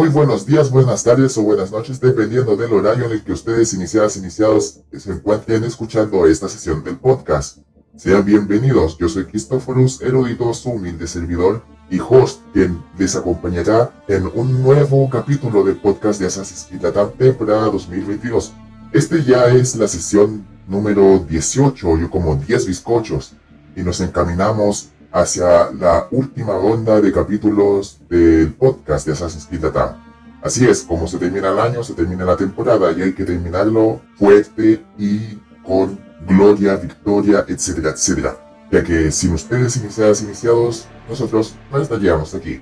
Muy 0.00 0.08
buenos 0.08 0.46
días, 0.46 0.70
buenas 0.70 1.04
tardes 1.04 1.36
o 1.36 1.42
buenas 1.42 1.70
noches, 1.70 2.00
dependiendo 2.00 2.56
del 2.56 2.72
horario 2.72 3.04
en 3.04 3.12
el 3.12 3.22
que 3.22 3.32
ustedes, 3.32 3.74
iniciadas, 3.74 4.16
iniciados, 4.16 4.80
se 4.96 5.12
encuentren 5.12 5.62
escuchando 5.62 6.24
esta 6.24 6.48
sesión 6.48 6.82
del 6.82 6.96
podcast. 6.96 7.58
Sean 7.96 8.24
bienvenidos, 8.24 8.96
yo 8.96 9.10
soy 9.10 9.26
Christophorus, 9.26 10.00
erudito, 10.00 10.54
su 10.54 10.70
humilde 10.70 11.06
servidor 11.06 11.62
y 11.90 12.00
host, 12.00 12.40
quien 12.54 12.82
les 12.96 13.14
acompañará 13.14 13.92
en 14.08 14.26
un 14.34 14.62
nuevo 14.62 15.10
capítulo 15.10 15.62
del 15.64 15.76
podcast 15.76 16.18
de 16.18 16.28
Assassin's 16.28 16.64
Creed 16.70 16.80
Latam 16.80 17.10
temporada 17.10 17.66
2022. 17.66 18.54
Este 18.94 19.22
ya 19.22 19.48
es 19.48 19.76
la 19.76 19.86
sesión 19.86 20.46
número 20.66 21.18
18, 21.28 21.98
yo 21.98 22.10
como 22.10 22.36
10 22.36 22.68
bizcochos, 22.68 23.34
y 23.76 23.82
nos 23.82 24.00
encaminamos 24.00 24.88
hacia 25.12 25.70
la 25.72 26.06
última 26.10 26.54
ronda 26.54 27.00
de 27.00 27.12
capítulos 27.12 28.00
del 28.08 28.52
podcast 28.54 29.06
de 29.06 29.12
Assassin's 29.12 29.46
Creed 29.46 29.62
Latam. 29.62 29.96
Así 30.42 30.66
es, 30.66 30.82
como 30.82 31.06
se 31.06 31.18
termina 31.18 31.50
el 31.50 31.58
año, 31.58 31.82
se 31.84 31.94
termina 31.94 32.24
la 32.24 32.36
temporada 32.36 32.92
y 32.92 33.02
hay 33.02 33.12
que 33.12 33.24
terminarlo 33.24 34.00
fuerte 34.16 34.82
y 34.96 35.38
con 35.62 35.98
gloria, 36.26 36.76
victoria, 36.76 37.44
etcétera, 37.46 37.90
etcétera. 37.90 38.36
Ya 38.70 38.82
que 38.82 39.10
sin 39.10 39.34
ustedes, 39.34 39.76
iniciadas, 39.76 40.22
iniciados, 40.22 40.86
nosotros 41.08 41.54
no 41.70 41.78
estaríamos 41.78 42.34
aquí. 42.34 42.60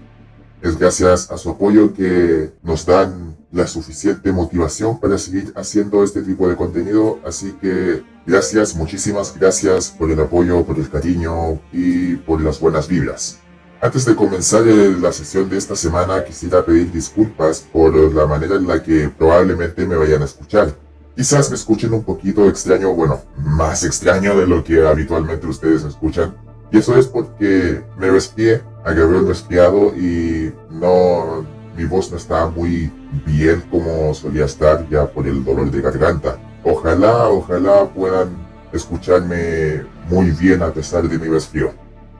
Es 0.62 0.76
gracias 0.76 1.30
a 1.30 1.36
su 1.36 1.50
apoyo 1.50 1.92
que 1.92 2.52
nos 2.62 2.84
dan 2.84 3.27
la 3.50 3.66
suficiente 3.66 4.30
motivación 4.32 5.00
para 5.00 5.18
seguir 5.18 5.52
haciendo 5.56 6.04
este 6.04 6.22
tipo 6.22 6.48
de 6.48 6.56
contenido. 6.56 7.18
Así 7.24 7.52
que 7.60 8.02
gracias, 8.26 8.74
muchísimas 8.74 9.34
gracias 9.38 9.90
por 9.90 10.10
el 10.10 10.20
apoyo, 10.20 10.64
por 10.64 10.78
el 10.78 10.88
cariño 10.90 11.60
y 11.72 12.16
por 12.16 12.40
las 12.40 12.60
buenas 12.60 12.88
vibras. 12.88 13.38
Antes 13.80 14.04
de 14.04 14.16
comenzar 14.16 14.64
la 14.66 15.12
sesión 15.12 15.48
de 15.48 15.56
esta 15.56 15.76
semana 15.76 16.24
quisiera 16.24 16.64
pedir 16.64 16.90
disculpas 16.90 17.60
por 17.72 17.94
la 18.12 18.26
manera 18.26 18.56
en 18.56 18.66
la 18.66 18.82
que 18.82 19.08
probablemente 19.08 19.86
me 19.86 19.96
vayan 19.96 20.22
a 20.22 20.24
escuchar. 20.24 20.74
Quizás 21.14 21.48
me 21.48 21.56
escuchen 21.56 21.94
un 21.94 22.02
poquito 22.04 22.48
extraño, 22.48 22.92
bueno, 22.92 23.20
más 23.36 23.84
extraño 23.84 24.36
de 24.36 24.46
lo 24.46 24.64
que 24.64 24.86
habitualmente 24.86 25.46
ustedes 25.46 25.84
escuchan. 25.84 26.36
Y 26.70 26.78
eso 26.78 26.96
es 26.96 27.06
porque 27.06 27.82
me 27.96 28.10
resfrié, 28.10 28.62
agarré 28.84 29.18
un 29.18 29.28
resfriado 29.28 29.94
y 29.96 30.52
no, 30.70 31.46
mi 31.78 31.84
voz 31.84 32.10
no 32.10 32.16
está 32.16 32.48
muy 32.48 32.90
bien 33.24 33.62
como 33.70 34.12
solía 34.12 34.46
estar 34.46 34.88
ya 34.88 35.06
por 35.06 35.28
el 35.28 35.44
dolor 35.44 35.70
de 35.70 35.80
garganta. 35.80 36.36
Ojalá, 36.64 37.28
ojalá 37.28 37.88
puedan 37.88 38.36
escucharme 38.72 39.84
muy 40.10 40.32
bien 40.32 40.60
a 40.60 40.72
pesar 40.72 41.08
de 41.08 41.16
mi 41.16 41.28
resfrío. 41.28 41.72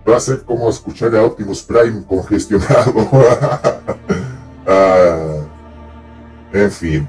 Va 0.08 0.16
a 0.16 0.20
ser 0.20 0.42
como 0.44 0.70
escuchar 0.70 1.14
a 1.16 1.24
Optimus 1.24 1.64
Prime 1.64 2.04
congestionado. 2.06 2.94
ah, 4.68 5.38
en 6.52 6.70
fin, 6.70 7.08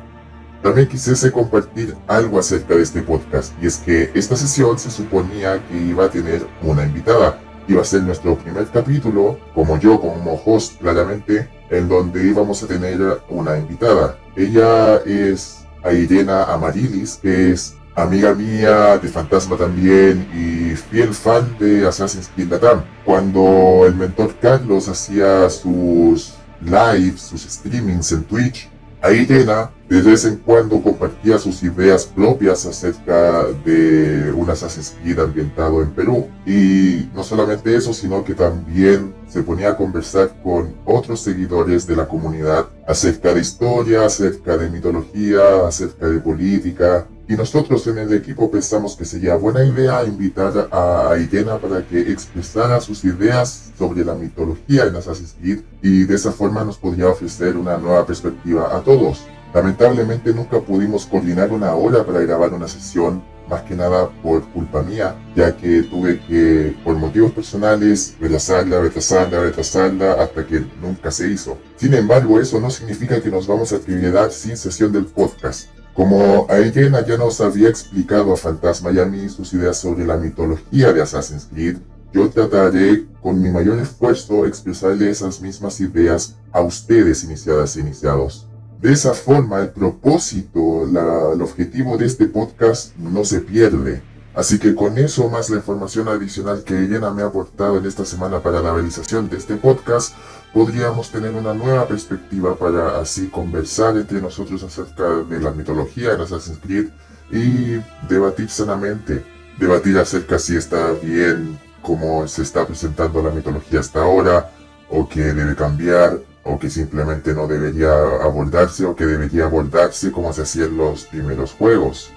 también 0.63 0.87
quisiese 0.87 1.31
compartir 1.31 1.95
algo 2.07 2.39
acerca 2.39 2.73
de 2.73 2.81
este 2.81 3.03
podcast, 3.03 3.53
y 3.61 3.67
es 3.67 3.77
que 3.77 4.09
esta 4.15 4.35
sesión 4.35 4.79
se 4.79 4.89
suponía 4.89 5.63
que 5.67 5.77
iba 5.77 6.05
a 6.05 6.09
tener 6.09 6.47
una 6.63 6.83
invitada. 6.83 7.39
Iba 7.69 7.83
a 7.83 7.85
ser 7.85 8.01
nuestro 8.01 8.35
primer 8.35 8.65
capítulo, 8.65 9.37
como 9.53 9.79
yo, 9.79 10.01
como 10.01 10.41
host 10.43 10.81
claramente, 10.81 11.47
en 11.69 11.87
donde 11.87 12.27
íbamos 12.27 12.63
a 12.63 12.67
tener 12.67 12.99
una 13.29 13.59
invitada. 13.59 14.17
Ella 14.35 14.95
es 15.05 15.67
Irena 15.85 16.45
Amarilis, 16.45 17.19
que 17.21 17.51
es 17.51 17.75
amiga 17.93 18.33
mía 18.33 18.97
de 18.97 19.07
Fantasma 19.07 19.55
también 19.55 20.27
y 20.33 20.75
fiel 20.75 21.13
fan 21.13 21.55
de 21.59 21.85
Assassin's 21.85 22.31
Creed 22.33 22.49
Latam. 22.49 22.83
Cuando 23.05 23.83
el 23.85 23.93
mentor 23.93 24.33
Carlos 24.41 24.89
hacía 24.89 25.47
sus 25.51 26.33
lives, 26.61 27.21
sus 27.21 27.43
streamings 27.43 28.11
en 28.13 28.23
Twitch, 28.23 28.67
Irena 29.03 29.69
de 29.89 30.01
vez 30.03 30.23
en 30.25 30.37
cuando 30.37 30.81
compartía 30.81 31.39
sus 31.39 31.63
ideas 31.63 32.05
propias 32.05 32.63
acerca 32.67 33.45
de 33.65 34.31
un 34.31 34.47
Assassin's 34.47 34.95
Creed 35.01 35.19
ambientado 35.19 35.81
en 35.81 35.89
Perú. 35.89 36.27
Y 36.45 37.09
no 37.15 37.23
solamente 37.23 37.75
eso, 37.75 37.91
sino 37.91 38.23
que 38.23 38.35
también 38.35 39.15
se 39.27 39.41
ponía 39.41 39.69
a 39.69 39.77
conversar 39.77 40.41
con 40.43 40.75
otros 40.85 41.21
seguidores 41.21 41.87
de 41.87 41.95
la 41.95 42.07
comunidad 42.07 42.67
acerca 42.87 43.33
de 43.33 43.41
historia, 43.41 44.05
acerca 44.05 44.57
de 44.57 44.69
mitología, 44.69 45.67
acerca 45.67 46.07
de 46.07 46.19
política. 46.19 47.07
Y 47.27 47.33
nosotros 47.33 47.85
en 47.87 47.97
el 47.97 48.13
equipo 48.13 48.49
pensamos 48.49 48.95
que 48.95 49.05
sería 49.05 49.35
buena 49.35 49.63
idea 49.63 50.03
invitar 50.03 50.69
a 50.71 51.15
Irena 51.19 51.57
para 51.57 51.85
que 51.87 52.11
expresara 52.11 52.79
sus 52.79 53.03
ideas 53.05 53.71
sobre 53.77 54.05
la 54.05 54.13
mitología 54.13 54.85
en 54.85 54.95
Assassin's 54.95 55.35
Creed 55.39 55.61
y 55.81 56.03
de 56.03 56.15
esa 56.15 56.31
forma 56.31 56.63
nos 56.63 56.77
podría 56.77 57.07
ofrecer 57.07 57.57
una 57.57 57.77
nueva 57.77 58.05
perspectiva 58.05 58.75
a 58.75 58.81
todos. 58.81 59.25
Lamentablemente 59.53 60.33
nunca 60.33 60.59
pudimos 60.59 61.05
coordinar 61.05 61.51
una 61.51 61.73
hora 61.73 62.05
para 62.05 62.19
grabar 62.21 62.53
una 62.53 62.67
sesión, 62.67 63.23
más 63.49 63.63
que 63.63 63.75
nada 63.75 64.09
por 64.21 64.47
culpa 64.49 64.83
mía, 64.83 65.15
ya 65.35 65.57
que 65.57 65.83
tuve 65.83 66.19
que, 66.21 66.75
por 66.83 66.95
motivos 66.95 67.31
personales, 67.31 68.15
retrasarla, 68.19 68.79
retrasarla, 68.79 69.41
retrasarla, 69.41 70.13
hasta 70.13 70.45
que 70.45 70.63
nunca 70.81 71.09
se 71.09 71.31
hizo. 71.31 71.57
Sin 71.75 71.95
embargo, 71.95 72.39
eso 72.39 72.59
no 72.59 72.69
significa 72.69 73.19
que 73.21 73.31
nos 73.31 73.47
vamos 73.47 73.73
a 73.73 73.79
quedar 73.79 74.31
sin 74.31 74.55
sesión 74.55 74.91
del 74.91 75.05
podcast. 75.05 75.69
Como 75.95 76.45
Aegena 76.47 77.05
ya 77.05 77.17
nos 77.17 77.41
había 77.41 77.69
explicado 77.69 78.31
a 78.31 78.37
Fantasma 78.37 78.91
y 78.91 78.99
a 78.99 79.05
mí 79.05 79.27
sus 79.27 79.51
ideas 79.53 79.77
sobre 79.77 80.05
la 80.05 80.15
mitología 80.15 80.93
de 80.93 81.01
Assassin's 81.01 81.47
Creed, 81.51 81.77
yo 82.13 82.29
trataré 82.29 83.05
con 83.21 83.41
mi 83.41 83.49
mayor 83.49 83.79
esfuerzo 83.79 84.45
expresarle 84.45 85.09
esas 85.09 85.41
mismas 85.41 85.79
ideas 85.79 86.35
a 86.51 86.61
ustedes 86.61 87.23
iniciadas 87.23 87.75
e 87.75 87.81
iniciados. 87.81 88.48
De 88.81 88.93
esa 88.93 89.13
forma, 89.13 89.59
el 89.59 89.71
propósito, 89.71 90.85
el 90.85 91.41
objetivo 91.41 91.97
de 91.97 92.05
este 92.05 92.27
podcast 92.27 92.95
no 92.95 93.25
se 93.25 93.41
pierde. 93.41 94.01
Así 94.33 94.57
que 94.57 94.73
con 94.73 94.97
eso, 94.97 95.29
más 95.29 95.49
la 95.49 95.57
información 95.57 96.07
adicional 96.07 96.63
que 96.63 96.75
Elena 96.75 97.11
me 97.11 97.21
ha 97.21 97.25
aportado 97.25 97.77
en 97.77 97.85
esta 97.85 98.05
semana 98.05 98.39
para 98.39 98.61
la 98.61 98.73
realización 98.73 99.29
de 99.29 99.35
este 99.35 99.57
podcast, 99.57 100.15
podríamos 100.53 101.11
tener 101.11 101.35
una 101.35 101.53
nueva 101.53 101.89
perspectiva 101.89 102.55
para 102.55 103.01
así 103.01 103.27
conversar 103.27 103.97
entre 103.97 104.21
nosotros 104.21 104.63
acerca 104.63 105.09
de 105.29 105.41
la 105.41 105.51
mitología 105.51 106.15
de 106.15 106.23
Assassin's 106.23 106.59
Creed 106.59 106.87
y 107.31 107.81
debatir 108.07 108.49
sanamente. 108.49 109.25
Debatir 109.59 109.97
acerca 109.97 110.39
si 110.39 110.55
está 110.55 110.93
bien 111.03 111.59
cómo 111.81 112.25
se 112.29 112.43
está 112.43 112.65
presentando 112.65 113.21
la 113.21 113.31
mitología 113.31 113.81
hasta 113.81 114.03
ahora, 114.03 114.51
o 114.89 115.09
que 115.09 115.21
debe 115.21 115.53
cambiar, 115.53 116.28
o 116.49 116.59
que 116.59 116.69
simplemente 116.69 117.33
no 117.33 117.47
debería 117.47 117.91
abordarse 118.21 118.85
o 118.85 118.95
que 118.95 119.05
debería 119.05 119.45
abordarse 119.45 120.11
como 120.11 120.33
se 120.33 120.41
hacía 120.41 120.65
en 120.65 120.77
los 120.77 121.05
primeros 121.05 121.53
juegos. 121.53 122.11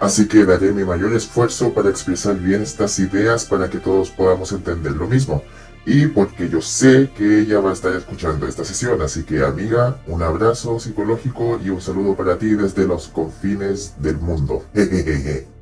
Así 0.00 0.26
que 0.26 0.44
daré 0.44 0.72
mi 0.72 0.84
mayor 0.84 1.12
esfuerzo 1.14 1.72
para 1.72 1.90
expresar 1.90 2.36
bien 2.36 2.62
estas 2.62 2.98
ideas 2.98 3.44
para 3.44 3.68
que 3.70 3.78
todos 3.78 4.10
podamos 4.10 4.52
entender 4.52 4.92
lo 4.92 5.06
mismo. 5.06 5.42
Y 5.86 6.06
porque 6.06 6.48
yo 6.48 6.62
sé 6.62 7.10
que 7.16 7.40
ella 7.40 7.60
va 7.60 7.70
a 7.70 7.74
estar 7.74 7.94
escuchando 7.94 8.46
esta 8.46 8.64
sesión, 8.64 9.02
así 9.02 9.22
que 9.24 9.44
amiga, 9.44 9.98
un 10.06 10.22
abrazo 10.22 10.80
psicológico 10.80 11.60
y 11.62 11.68
un 11.68 11.80
saludo 11.80 12.16
para 12.16 12.38
ti 12.38 12.54
desde 12.54 12.86
los 12.86 13.08
confines 13.08 13.94
del 13.98 14.16
mundo. 14.16 14.64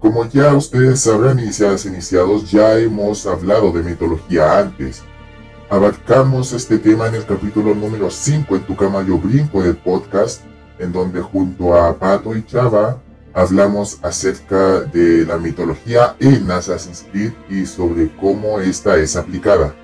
Como 0.00 0.28
ya 0.28 0.54
ustedes 0.54 1.00
sabrán, 1.00 1.38
iniciadas 1.38 1.84
iniciados, 1.84 2.50
ya 2.50 2.78
hemos 2.78 3.26
hablado 3.26 3.72
de 3.72 3.82
mitología 3.82 4.58
antes. 4.58 5.02
Abarcamos 5.68 6.52
este 6.52 6.78
tema 6.78 7.08
en 7.08 7.16
el 7.16 7.26
capítulo 7.26 7.74
número 7.74 8.08
5 8.08 8.54
en 8.54 8.62
Tu 8.62 8.76
Cama 8.76 9.04
Yo 9.04 9.18
Brinco 9.18 9.60
del 9.60 9.76
podcast, 9.76 10.42
en 10.78 10.92
donde 10.92 11.20
junto 11.20 11.74
a 11.74 11.98
Pato 11.98 12.36
y 12.36 12.46
Chava 12.46 13.02
hablamos 13.34 13.98
acerca 14.02 14.82
de 14.82 15.26
la 15.26 15.38
mitología 15.38 16.14
en 16.20 16.48
Assassin's 16.52 17.04
Creed 17.10 17.32
y 17.50 17.66
sobre 17.66 18.14
cómo 18.14 18.60
esta 18.60 18.96
es 18.96 19.16
aplicada. 19.16 19.74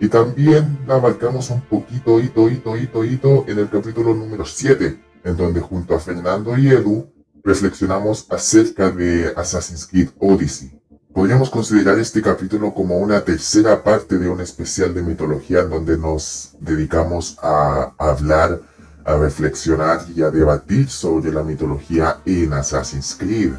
Y 0.00 0.08
también 0.08 0.78
la 0.86 0.94
abarcamos 0.94 1.50
un 1.50 1.60
poquito, 1.60 2.18
hito, 2.18 2.48
hito, 2.48 2.74
hito, 2.78 3.04
hito, 3.04 3.44
en 3.46 3.58
el 3.58 3.68
capítulo 3.68 4.14
número 4.14 4.46
7, 4.46 4.98
en 5.22 5.36
donde 5.36 5.60
junto 5.60 5.94
a 5.94 6.00
Fernando 6.00 6.56
y 6.56 6.68
Edu 6.68 7.12
reflexionamos 7.44 8.26
acerca 8.30 8.90
de 8.90 9.34
Assassin's 9.36 9.86
Creed 9.86 10.08
Odyssey. 10.18 10.80
Podríamos 11.16 11.48
considerar 11.48 11.98
este 11.98 12.20
capítulo 12.20 12.74
como 12.74 12.98
una 12.98 13.22
tercera 13.22 13.82
parte 13.82 14.18
de 14.18 14.28
un 14.28 14.42
especial 14.42 14.92
de 14.92 15.00
mitología 15.00 15.60
en 15.60 15.70
donde 15.70 15.96
nos 15.96 16.50
dedicamos 16.60 17.38
a 17.42 17.94
hablar, 17.96 18.60
a 19.02 19.16
reflexionar 19.16 20.02
y 20.14 20.20
a 20.20 20.30
debatir 20.30 20.90
sobre 20.90 21.32
la 21.32 21.42
mitología 21.42 22.18
en 22.26 22.52
Assassin's 22.52 23.16
Creed. 23.18 23.52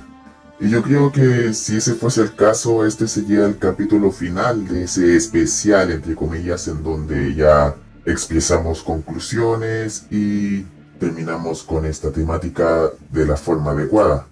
Y 0.60 0.70
yo 0.70 0.84
creo 0.84 1.12
que 1.12 1.52
si 1.56 1.78
ese 1.78 1.96
fuese 1.96 2.22
el 2.22 2.36
caso, 2.36 2.86
este 2.86 3.08
sería 3.08 3.48
el 3.48 3.58
capítulo 3.58 4.12
final 4.12 4.68
de 4.68 4.84
ese 4.84 5.16
especial, 5.16 5.90
entre 5.90 6.14
comillas, 6.14 6.68
en 6.68 6.84
donde 6.84 7.34
ya 7.34 7.74
expresamos 8.06 8.84
conclusiones 8.84 10.06
y 10.12 10.62
terminamos 11.00 11.64
con 11.64 11.88
esta 11.88 12.12
temática 12.12 12.92
de 13.12 13.26
la 13.26 13.36
forma 13.36 13.72
adecuada. 13.72 14.28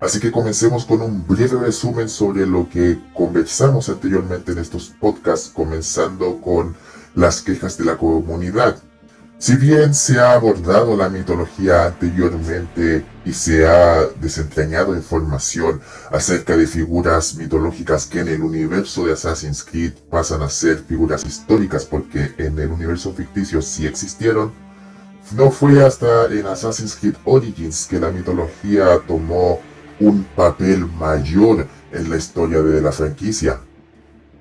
Así 0.00 0.18
que 0.18 0.32
comencemos 0.32 0.86
con 0.86 1.02
un 1.02 1.26
breve 1.26 1.58
resumen 1.58 2.08
sobre 2.08 2.46
lo 2.46 2.68
que 2.70 2.98
conversamos 3.14 3.90
anteriormente 3.90 4.52
en 4.52 4.58
estos 4.58 4.94
podcasts, 4.98 5.50
comenzando 5.54 6.40
con 6.40 6.74
las 7.14 7.42
quejas 7.42 7.76
de 7.76 7.84
la 7.84 7.98
comunidad. 7.98 8.78
Si 9.36 9.56
bien 9.56 9.94
se 9.94 10.18
ha 10.18 10.32
abordado 10.32 10.96
la 10.96 11.08
mitología 11.08 11.86
anteriormente 11.86 13.04
y 13.24 13.32
se 13.32 13.66
ha 13.66 14.06
desentrañado 14.20 14.94
información 14.94 15.80
acerca 16.10 16.56
de 16.56 16.66
figuras 16.66 17.34
mitológicas 17.36 18.06
que 18.06 18.20
en 18.20 18.28
el 18.28 18.42
universo 18.42 19.04
de 19.04 19.12
Assassin's 19.12 19.64
Creed 19.64 19.92
pasan 20.10 20.42
a 20.42 20.48
ser 20.48 20.78
figuras 20.78 21.24
históricas 21.24 21.84
porque 21.84 22.34
en 22.38 22.58
el 22.58 22.70
universo 22.70 23.12
ficticio 23.14 23.62
sí 23.62 23.86
existieron, 23.86 24.52
no 25.34 25.50
fue 25.50 25.84
hasta 25.84 26.26
en 26.26 26.46
Assassin's 26.46 26.96
Creed 26.96 27.14
Origins 27.24 27.86
que 27.86 27.98
la 27.98 28.10
mitología 28.10 29.00
tomó 29.06 29.60
un 30.00 30.24
papel 30.34 30.86
mayor 30.98 31.66
en 31.92 32.10
la 32.10 32.16
historia 32.16 32.62
de 32.62 32.80
la 32.80 32.92
franquicia. 32.92 33.60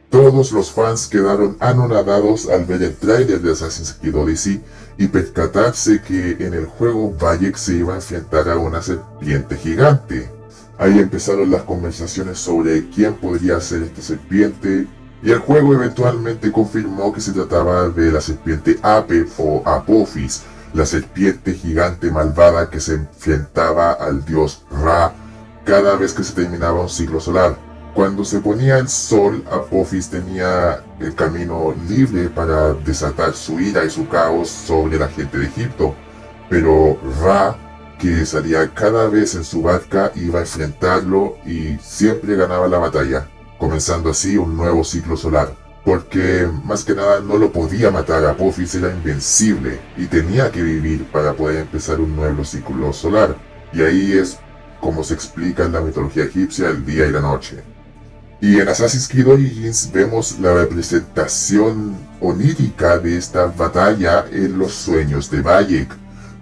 Todos 0.09 0.51
los 0.51 0.71
fans 0.71 1.07
quedaron 1.07 1.55
anonadados 1.59 2.49
al 2.49 2.65
ver 2.65 2.81
el 2.81 2.95
trailer 2.95 3.41
de 3.41 3.51
Assassin's 3.51 3.93
Creed 3.93 4.15
Odyssey 4.15 4.63
y 4.97 5.07
percatarse 5.07 6.01
que 6.01 6.31
en 6.39 6.55
el 6.55 6.65
juego 6.65 7.13
Bayek 7.13 7.55
se 7.55 7.75
iba 7.75 7.93
a 7.93 7.97
enfrentar 7.97 8.49
a 8.49 8.57
una 8.57 8.81
serpiente 8.81 9.55
gigante. 9.55 10.31
Ahí 10.79 10.97
empezaron 10.97 11.51
las 11.51 11.61
conversaciones 11.63 12.39
sobre 12.39 12.89
quién 12.89 13.13
podría 13.15 13.59
ser 13.59 13.83
esta 13.83 14.01
serpiente 14.01 14.87
y 15.21 15.31
el 15.31 15.39
juego 15.39 15.73
eventualmente 15.73 16.51
confirmó 16.51 17.13
que 17.13 17.21
se 17.21 17.33
trataba 17.33 17.89
de 17.89 18.11
la 18.11 18.21
serpiente 18.21 18.79
Ape 18.81 19.25
o 19.37 19.61
Apophis, 19.65 20.43
la 20.73 20.85
serpiente 20.85 21.53
gigante 21.53 22.09
malvada 22.09 22.69
que 22.69 22.79
se 22.79 22.93
enfrentaba 22.93 23.91
al 23.91 24.25
dios 24.25 24.63
Ra 24.71 25.13
cada 25.69 25.95
vez 25.95 26.13
que 26.13 26.23
se 26.23 26.33
terminaba 26.33 26.81
un 26.81 26.89
ciclo 26.89 27.19
solar. 27.19 27.55
Cuando 27.93 28.25
se 28.25 28.39
ponía 28.39 28.79
el 28.79 28.89
sol, 28.89 29.43
Apophis 29.51 30.09
tenía 30.09 30.83
el 30.99 31.13
camino 31.13 31.75
libre 31.87 32.27
para 32.27 32.73
desatar 32.73 33.33
su 33.33 33.59
ira 33.59 33.85
y 33.85 33.91
su 33.91 34.07
caos 34.07 34.49
sobre 34.49 34.97
la 34.97 35.07
gente 35.09 35.37
de 35.37 35.45
Egipto, 35.45 35.93
pero 36.49 36.97
Ra, 37.21 37.55
que 37.99 38.25
salía 38.25 38.73
cada 38.73 39.09
vez 39.09 39.35
en 39.35 39.43
su 39.43 39.61
barca, 39.61 40.11
iba 40.15 40.39
a 40.39 40.41
enfrentarlo 40.41 41.37
y 41.45 41.77
siempre 41.79 42.35
ganaba 42.35 42.67
la 42.67 42.79
batalla, 42.79 43.27
comenzando 43.59 44.09
así 44.09 44.37
un 44.37 44.57
nuevo 44.57 44.83
ciclo 44.83 45.15
solar. 45.15 45.53
Porque 45.85 46.49
más 46.63 46.83
que 46.83 46.95
nada 46.95 47.19
no 47.19 47.37
lo 47.37 47.51
podía 47.51 47.91
matar, 47.91 48.25
Apophis 48.25 48.73
era 48.73 48.89
invencible 48.89 49.79
y 49.97 50.07
tenía 50.07 50.49
que 50.49 50.63
vivir 50.63 51.05
para 51.11 51.33
poder 51.33 51.57
empezar 51.57 52.01
un 52.01 52.15
nuevo 52.15 52.43
ciclo 52.43 52.91
solar. 52.91 53.35
Y 53.71 53.83
ahí 53.83 54.13
es 54.13 54.39
como 54.79 55.03
se 55.03 55.13
explica 55.13 55.65
en 55.65 55.73
la 55.73 55.81
mitología 55.81 56.23
egipcia 56.23 56.69
el 56.69 56.85
día 56.85 57.05
y 57.07 57.11
la 57.11 57.21
noche. 57.21 57.57
Y 58.41 58.59
en 58.59 58.69
Assassin's 58.69 59.07
Creed 59.07 59.27
Origins 59.27 59.91
vemos 59.91 60.39
la 60.39 60.53
representación 60.53 61.97
onírica 62.21 62.97
de 62.97 63.17
esta 63.17 63.47
batalla 63.47 64.25
en 64.31 64.57
los 64.57 64.73
sueños 64.73 65.29
de 65.29 65.41
Bayek. 65.41 65.89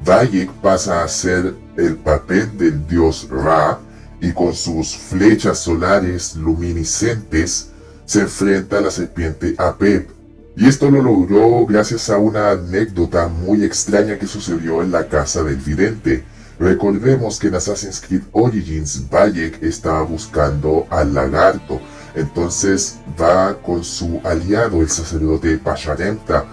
Bayek 0.06 0.52
pasa 0.62 1.04
a 1.04 1.08
ser 1.08 1.56
el 1.76 1.96
papel 1.96 2.56
del 2.58 2.88
dios 2.88 3.28
Ra 3.32 3.80
y 4.22 4.32
con 4.32 4.54
sus 4.54 4.96
flechas 4.96 5.60
solares 5.60 6.36
luminiscentes 6.36 7.70
se 8.06 8.22
enfrenta 8.22 8.78
a 8.78 8.82
la 8.82 8.92
serpiente 8.92 9.56
Apep. 9.58 10.10
Y 10.56 10.68
esto 10.68 10.90
lo 10.90 11.02
logró 11.02 11.66
gracias 11.66 12.10
a 12.10 12.18
una 12.18 12.52
anécdota 12.52 13.28
muy 13.28 13.64
extraña 13.64 14.18
que 14.18 14.26
sucedió 14.26 14.82
en 14.82 14.92
la 14.92 15.08
casa 15.08 15.44
del 15.44 15.58
vidente. 15.58 16.24
Recordemos 16.60 17.40
que 17.40 17.48
en 17.48 17.56
Assassin's 17.56 18.02
Creed 18.02 18.24
Origins 18.32 19.08
Bayek 19.10 19.62
estaba 19.62 20.02
buscando 20.02 20.88
al 20.90 21.14
lagarto, 21.14 21.80
entonces 22.16 22.98
va 23.20 23.62
con 23.62 23.84
su 23.84 24.20
aliado 24.24 24.82
el 24.82 24.90
sacerdote 24.90 25.58
Pasharemta 25.58 26.46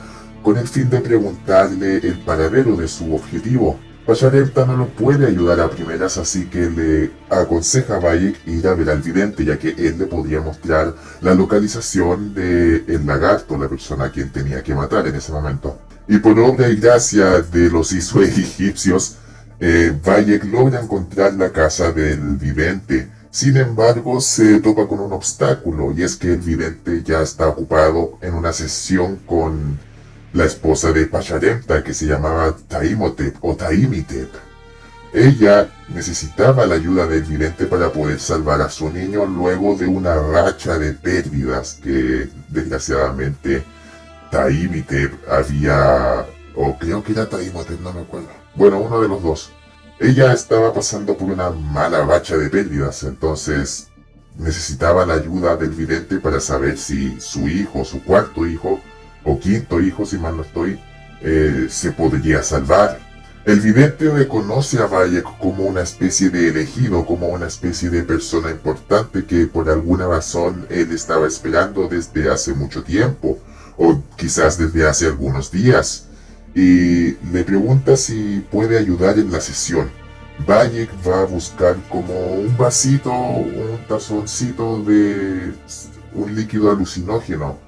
con 0.42 0.58
el 0.58 0.68
fin 0.68 0.90
de 0.90 1.00
preguntarle 1.00 1.96
el 1.96 2.18
paradero 2.18 2.76
de 2.76 2.86
su 2.86 3.14
objetivo. 3.14 3.80
Pasharemta 4.06 4.66
no 4.66 4.76
lo 4.76 4.88
puede 4.88 5.26
ayudar 5.26 5.58
a 5.60 5.70
primeras, 5.70 6.18
así 6.18 6.44
que 6.44 6.68
le 6.68 7.10
aconseja 7.30 7.96
a 7.96 8.00
Bayek 8.00 8.46
ir 8.46 8.68
a 8.68 8.74
ver 8.74 8.90
al 8.90 9.00
vidente, 9.00 9.42
ya 9.46 9.58
que 9.58 9.70
él 9.70 9.98
le 9.98 10.04
podría 10.04 10.42
mostrar 10.42 10.94
la 11.22 11.34
localización 11.34 12.34
del 12.34 12.84
el 12.86 13.06
lagarto, 13.06 13.56
la 13.56 13.70
persona 13.70 14.04
a 14.04 14.12
quien 14.12 14.30
tenía 14.30 14.62
que 14.62 14.74
matar 14.74 15.06
en 15.08 15.14
ese 15.14 15.32
momento. 15.32 15.78
Y 16.06 16.18
por 16.18 16.38
obra 16.38 16.68
y 16.68 16.76
gracia 16.76 17.40
de 17.40 17.70
los 17.70 17.92
Isue 17.92 18.24
egipcios, 18.28 19.16
eh, 19.66 20.40
logra 20.44 20.80
encontrar 20.80 21.32
la 21.34 21.50
casa 21.50 21.90
del 21.90 22.36
vidente. 22.36 23.08
Sin 23.30 23.56
embargo, 23.56 24.20
se 24.20 24.60
topa 24.60 24.86
con 24.86 25.00
un 25.00 25.12
obstáculo 25.12 25.92
y 25.96 26.02
es 26.02 26.16
que 26.16 26.34
el 26.34 26.40
vidente 26.40 27.02
ya 27.02 27.22
está 27.22 27.48
ocupado 27.48 28.18
en 28.20 28.34
una 28.34 28.52
sesión 28.52 29.16
con 29.26 29.78
la 30.34 30.44
esposa 30.44 30.92
de 30.92 31.06
Pacharemta 31.06 31.82
que 31.82 31.94
se 31.94 32.06
llamaba 32.06 32.54
Taimotep 32.68 33.36
o 33.40 33.56
Taimitep. 33.56 34.28
Ella 35.14 35.70
necesitaba 35.94 36.66
la 36.66 36.74
ayuda 36.74 37.06
del 37.06 37.22
vidente 37.22 37.66
para 37.66 37.90
poder 37.90 38.20
salvar 38.20 38.60
a 38.60 38.68
su 38.68 38.90
niño 38.90 39.24
luego 39.24 39.76
de 39.76 39.86
una 39.86 40.14
racha 40.14 40.78
de 40.78 40.92
pérdidas 40.92 41.78
que 41.82 42.28
desgraciadamente 42.48 43.64
Taimitep 44.30 45.12
había, 45.30 46.26
o 46.56 46.78
creo 46.78 47.02
que 47.02 47.12
era 47.12 47.28
Taimotep, 47.28 47.80
no 47.80 47.92
me 47.92 48.00
acuerdo 48.02 48.44
bueno, 48.56 48.78
uno 48.80 49.00
de 49.00 49.08
los 49.08 49.22
dos. 49.22 49.50
Ella 49.98 50.32
estaba 50.32 50.72
pasando 50.72 51.16
por 51.16 51.30
una 51.30 51.50
mala 51.50 52.04
racha 52.04 52.36
de 52.36 52.48
pérdidas, 52.50 53.02
entonces 53.04 53.88
necesitaba 54.36 55.06
la 55.06 55.14
ayuda 55.14 55.56
del 55.56 55.70
vidente 55.70 56.18
para 56.18 56.40
saber 56.40 56.76
si 56.78 57.20
su 57.20 57.48
hijo, 57.48 57.84
su 57.84 58.02
cuarto 58.02 58.46
hijo, 58.46 58.80
o 59.24 59.38
quinto 59.38 59.80
hijo, 59.80 60.04
si 60.04 60.18
mal 60.18 60.36
no 60.36 60.42
estoy, 60.42 60.80
eh, 61.20 61.66
se 61.70 61.92
podría 61.92 62.42
salvar. 62.42 62.98
El 63.44 63.60
vidente 63.60 64.08
reconoce 64.10 64.78
a 64.78 64.86
Bayek 64.86 65.24
como 65.38 65.64
una 65.64 65.82
especie 65.82 66.30
de 66.30 66.48
elegido, 66.48 67.04
como 67.04 67.28
una 67.28 67.46
especie 67.46 67.90
de 67.90 68.02
persona 68.02 68.50
importante 68.50 69.24
que 69.24 69.46
por 69.46 69.68
alguna 69.68 70.06
razón 70.06 70.66
él 70.70 70.92
estaba 70.92 71.26
esperando 71.26 71.88
desde 71.88 72.30
hace 72.30 72.54
mucho 72.54 72.82
tiempo, 72.82 73.38
o 73.76 74.00
quizás 74.16 74.58
desde 74.58 74.86
hace 74.86 75.06
algunos 75.06 75.50
días 75.50 76.08
y 76.54 77.16
le 77.32 77.44
pregunta 77.44 77.96
si 77.96 78.44
puede 78.50 78.78
ayudar 78.78 79.18
en 79.18 79.32
la 79.32 79.40
sesión. 79.40 79.90
Bayek 80.46 80.90
va 81.06 81.22
a 81.22 81.24
buscar 81.24 81.76
como 81.88 82.12
un 82.34 82.56
vasito, 82.56 83.12
un 83.12 83.78
tazoncito 83.88 84.82
de 84.82 85.52
un 86.14 86.34
líquido 86.34 86.70
alucinógeno 86.70 87.58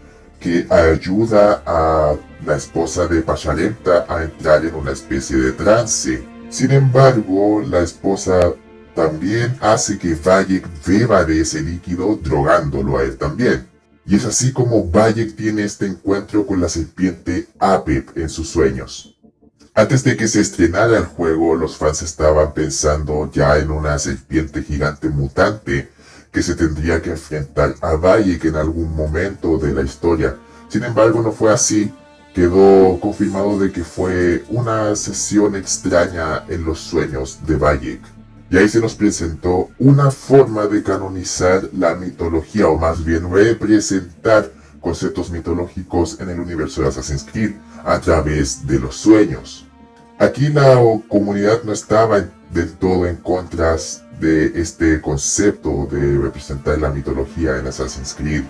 que 0.40 0.66
ayuda 0.70 1.62
a 1.64 2.14
la 2.44 2.56
esposa 2.56 3.06
de 3.06 3.22
Pacharenta 3.22 4.04
a 4.08 4.24
entrar 4.24 4.64
en 4.64 4.74
una 4.74 4.92
especie 4.92 5.36
de 5.36 5.52
trance. 5.52 6.22
Sin 6.50 6.70
embargo, 6.70 7.62
la 7.62 7.80
esposa 7.80 8.52
también 8.94 9.56
hace 9.60 9.98
que 9.98 10.14
Bayek 10.14 10.66
beba 10.86 11.24
de 11.24 11.40
ese 11.40 11.60
líquido 11.60 12.16
drogándolo 12.16 12.98
a 12.98 13.02
él 13.02 13.16
también. 13.16 13.66
Y 14.06 14.14
es 14.14 14.24
así 14.24 14.52
como 14.52 14.88
Bayek 14.88 15.34
tiene 15.34 15.64
este 15.64 15.86
encuentro 15.86 16.46
con 16.46 16.60
la 16.60 16.68
serpiente 16.68 17.48
Apep 17.58 18.16
en 18.16 18.28
sus 18.28 18.48
sueños. 18.48 19.18
Antes 19.74 20.04
de 20.04 20.16
que 20.16 20.28
se 20.28 20.40
estrenara 20.40 20.96
el 20.96 21.04
juego, 21.04 21.56
los 21.56 21.76
fans 21.76 22.02
estaban 22.02 22.54
pensando 22.54 23.30
ya 23.32 23.58
en 23.58 23.70
una 23.70 23.98
serpiente 23.98 24.62
gigante 24.62 25.08
mutante 25.08 25.90
que 26.32 26.42
se 26.42 26.54
tendría 26.54 27.02
que 27.02 27.10
enfrentar 27.10 27.74
a 27.80 27.94
Bayek 27.96 28.44
en 28.44 28.56
algún 28.56 28.94
momento 28.94 29.58
de 29.58 29.74
la 29.74 29.82
historia. 29.82 30.36
Sin 30.68 30.84
embargo, 30.84 31.20
no 31.20 31.32
fue 31.32 31.52
así. 31.52 31.92
Quedó 32.32 33.00
confirmado 33.00 33.58
de 33.58 33.72
que 33.72 33.82
fue 33.82 34.44
una 34.50 34.94
sesión 34.94 35.56
extraña 35.56 36.44
en 36.48 36.64
los 36.64 36.78
sueños 36.78 37.40
de 37.46 37.56
Bayek. 37.56 38.15
Y 38.50 38.56
ahí 38.56 38.68
se 38.68 38.80
nos 38.80 38.94
presentó 38.94 39.70
una 39.78 40.10
forma 40.10 40.66
de 40.66 40.82
canonizar 40.82 41.68
la 41.76 41.94
mitología, 41.96 42.68
o 42.68 42.78
más 42.78 43.04
bien 43.04 43.30
representar 43.30 44.50
conceptos 44.80 45.30
mitológicos 45.30 46.20
en 46.20 46.30
el 46.30 46.38
universo 46.38 46.82
de 46.82 46.88
Assassin's 46.88 47.26
Creed 47.30 47.54
a 47.84 48.00
través 48.00 48.66
de 48.66 48.78
los 48.78 48.96
sueños. 48.96 49.66
Aquí 50.18 50.48
la 50.48 50.76
comunidad 51.08 51.64
no 51.64 51.72
estaba 51.72 52.24
del 52.52 52.72
todo 52.74 53.06
en 53.06 53.16
contra 53.16 53.76
de 54.20 54.60
este 54.60 55.00
concepto 55.00 55.88
de 55.90 56.18
representar 56.18 56.78
la 56.78 56.90
mitología 56.90 57.58
en 57.58 57.66
Assassin's 57.66 58.14
Creed. 58.14 58.44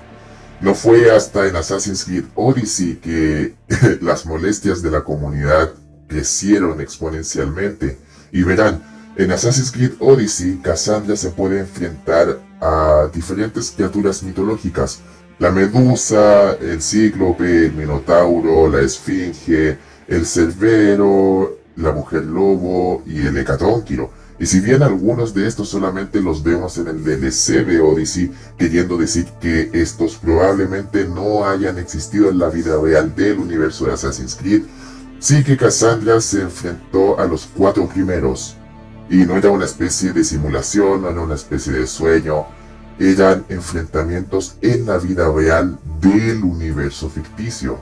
No 0.60 0.74
fue 0.74 1.10
hasta 1.10 1.46
en 1.46 1.56
Assassin's 1.56 2.04
Creed 2.04 2.24
Odyssey 2.34 2.96
que 2.96 3.54
las 4.00 4.26
molestias 4.26 4.82
de 4.82 4.90
la 4.90 5.02
comunidad 5.02 5.70
crecieron 6.06 6.80
exponencialmente. 6.80 7.98
Y 8.30 8.42
verán, 8.42 8.82
en 9.16 9.32
Assassin's 9.32 9.70
Creed 9.70 9.92
Odyssey, 9.98 10.60
Cassandra 10.62 11.16
se 11.16 11.30
puede 11.30 11.60
enfrentar 11.60 12.38
a 12.60 13.08
diferentes 13.12 13.70
criaturas 13.70 14.22
mitológicas. 14.22 15.00
La 15.38 15.50
medusa, 15.50 16.54
el 16.54 16.80
cíclope, 16.80 17.66
el 17.66 17.72
minotauro, 17.72 18.68
la 18.68 18.80
esfinge, 18.80 19.78
el 20.08 20.26
cerbero, 20.26 21.58
la 21.76 21.92
mujer 21.92 22.24
lobo 22.24 23.02
y 23.06 23.26
el 23.26 23.36
hecatónquiro. 23.36 24.10
Y 24.38 24.46
si 24.46 24.60
bien 24.60 24.82
algunos 24.82 25.32
de 25.32 25.46
estos 25.46 25.70
solamente 25.70 26.20
los 26.20 26.42
vemos 26.42 26.76
en 26.78 26.88
el 26.88 27.02
DLC 27.02 27.64
de 27.64 27.80
Odyssey, 27.80 28.30
queriendo 28.58 28.98
decir 28.98 29.26
que 29.40 29.70
estos 29.72 30.16
probablemente 30.16 31.06
no 31.06 31.48
hayan 31.48 31.78
existido 31.78 32.28
en 32.28 32.38
la 32.38 32.50
vida 32.50 32.78
real 32.80 33.14
del 33.14 33.38
universo 33.38 33.86
de 33.86 33.94
Assassin's 33.94 34.34
Creed, 34.34 34.62
Sí 35.18 35.42
que 35.42 35.56
Cassandra 35.56 36.20
se 36.20 36.42
enfrentó 36.42 37.18
a 37.18 37.24
los 37.24 37.48
cuatro 37.56 37.88
primeros, 37.88 38.54
y 39.08 39.24
no 39.24 39.36
era 39.36 39.50
una 39.50 39.64
especie 39.64 40.12
de 40.12 40.24
simulación, 40.24 41.02
no 41.02 41.10
era 41.10 41.20
una 41.20 41.34
especie 41.34 41.72
de 41.72 41.86
sueño, 41.86 42.46
eran 42.98 43.44
enfrentamientos 43.48 44.56
en 44.62 44.86
la 44.86 44.98
vida 44.98 45.30
real 45.30 45.78
del 46.00 46.42
universo 46.42 47.08
ficticio. 47.08 47.78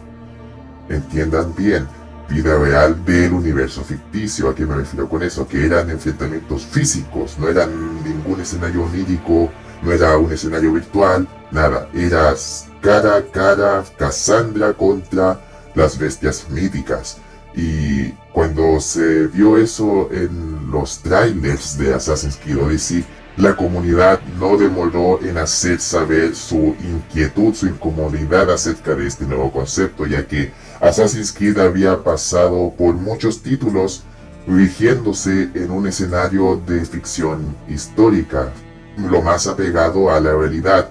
Entiendan 0.88 1.54
bien, 1.56 1.86
vida 2.28 2.58
real 2.58 3.04
del 3.04 3.32
universo 3.32 3.82
ficticio. 3.82 4.48
¿A 4.48 4.54
qué 4.54 4.66
me 4.66 4.74
refiero 4.74 5.08
con 5.08 5.22
eso? 5.22 5.46
Que 5.46 5.64
eran 5.64 5.90
enfrentamientos 5.90 6.66
físicos, 6.66 7.38
no 7.38 7.48
eran 7.48 7.70
ningún 8.04 8.40
escenario 8.40 8.84
onírico, 8.84 9.50
no 9.82 9.92
era 9.92 10.16
un 10.18 10.32
escenario 10.32 10.72
virtual, 10.72 11.28
nada. 11.50 11.88
Era 11.94 12.34
cara 12.80 13.16
a 13.16 13.22
cara 13.22 13.84
Cassandra 13.96 14.72
contra 14.74 15.40
las 15.74 15.98
bestias 15.98 16.46
míticas. 16.50 17.18
Y 17.56 18.10
cuando 18.32 18.80
se 18.80 19.28
vio 19.28 19.56
eso 19.56 20.08
en 20.10 20.70
los 20.70 20.98
trailers 21.00 21.78
de 21.78 21.94
Assassin's 21.94 22.36
Creed 22.36 22.58
Odyssey, 22.58 23.04
la 23.36 23.56
comunidad 23.56 24.20
no 24.38 24.56
demoró 24.56 25.20
en 25.20 25.38
hacer 25.38 25.80
saber 25.80 26.36
su 26.36 26.76
inquietud, 26.80 27.52
su 27.54 27.66
incomodidad 27.66 28.50
acerca 28.50 28.94
de 28.94 29.06
este 29.06 29.24
nuevo 29.24 29.50
concepto, 29.50 30.06
ya 30.06 30.26
que 30.26 30.52
Assassin's 30.80 31.32
Creed 31.32 31.58
había 31.58 32.02
pasado 32.02 32.72
por 32.76 32.94
muchos 32.94 33.42
títulos 33.42 34.04
rigiéndose 34.46 35.50
en 35.54 35.70
un 35.70 35.86
escenario 35.86 36.60
de 36.66 36.84
ficción 36.84 37.56
histórica, 37.68 38.52
lo 38.96 39.22
más 39.22 39.46
apegado 39.46 40.10
a 40.10 40.20
la 40.20 40.32
realidad. 40.32 40.90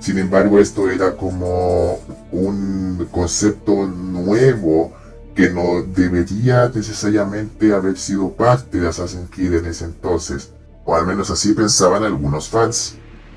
Sin 0.00 0.18
embargo, 0.18 0.58
esto 0.58 0.90
era 0.90 1.16
como 1.16 2.00
un 2.32 3.08
concepto 3.10 3.86
nuevo 3.86 4.92
que 5.40 5.50
no 5.50 5.82
debería 5.82 6.70
necesariamente 6.74 7.72
haber 7.72 7.96
sido 7.96 8.30
parte 8.32 8.78
de 8.78 8.88
Assassin's 8.88 9.30
Creed 9.30 9.54
en 9.54 9.66
ese 9.66 9.86
entonces 9.86 10.50
o 10.84 10.94
al 10.94 11.06
menos 11.06 11.30
así 11.30 11.52
pensaban 11.54 12.04
algunos 12.04 12.48
fans. 12.48 12.96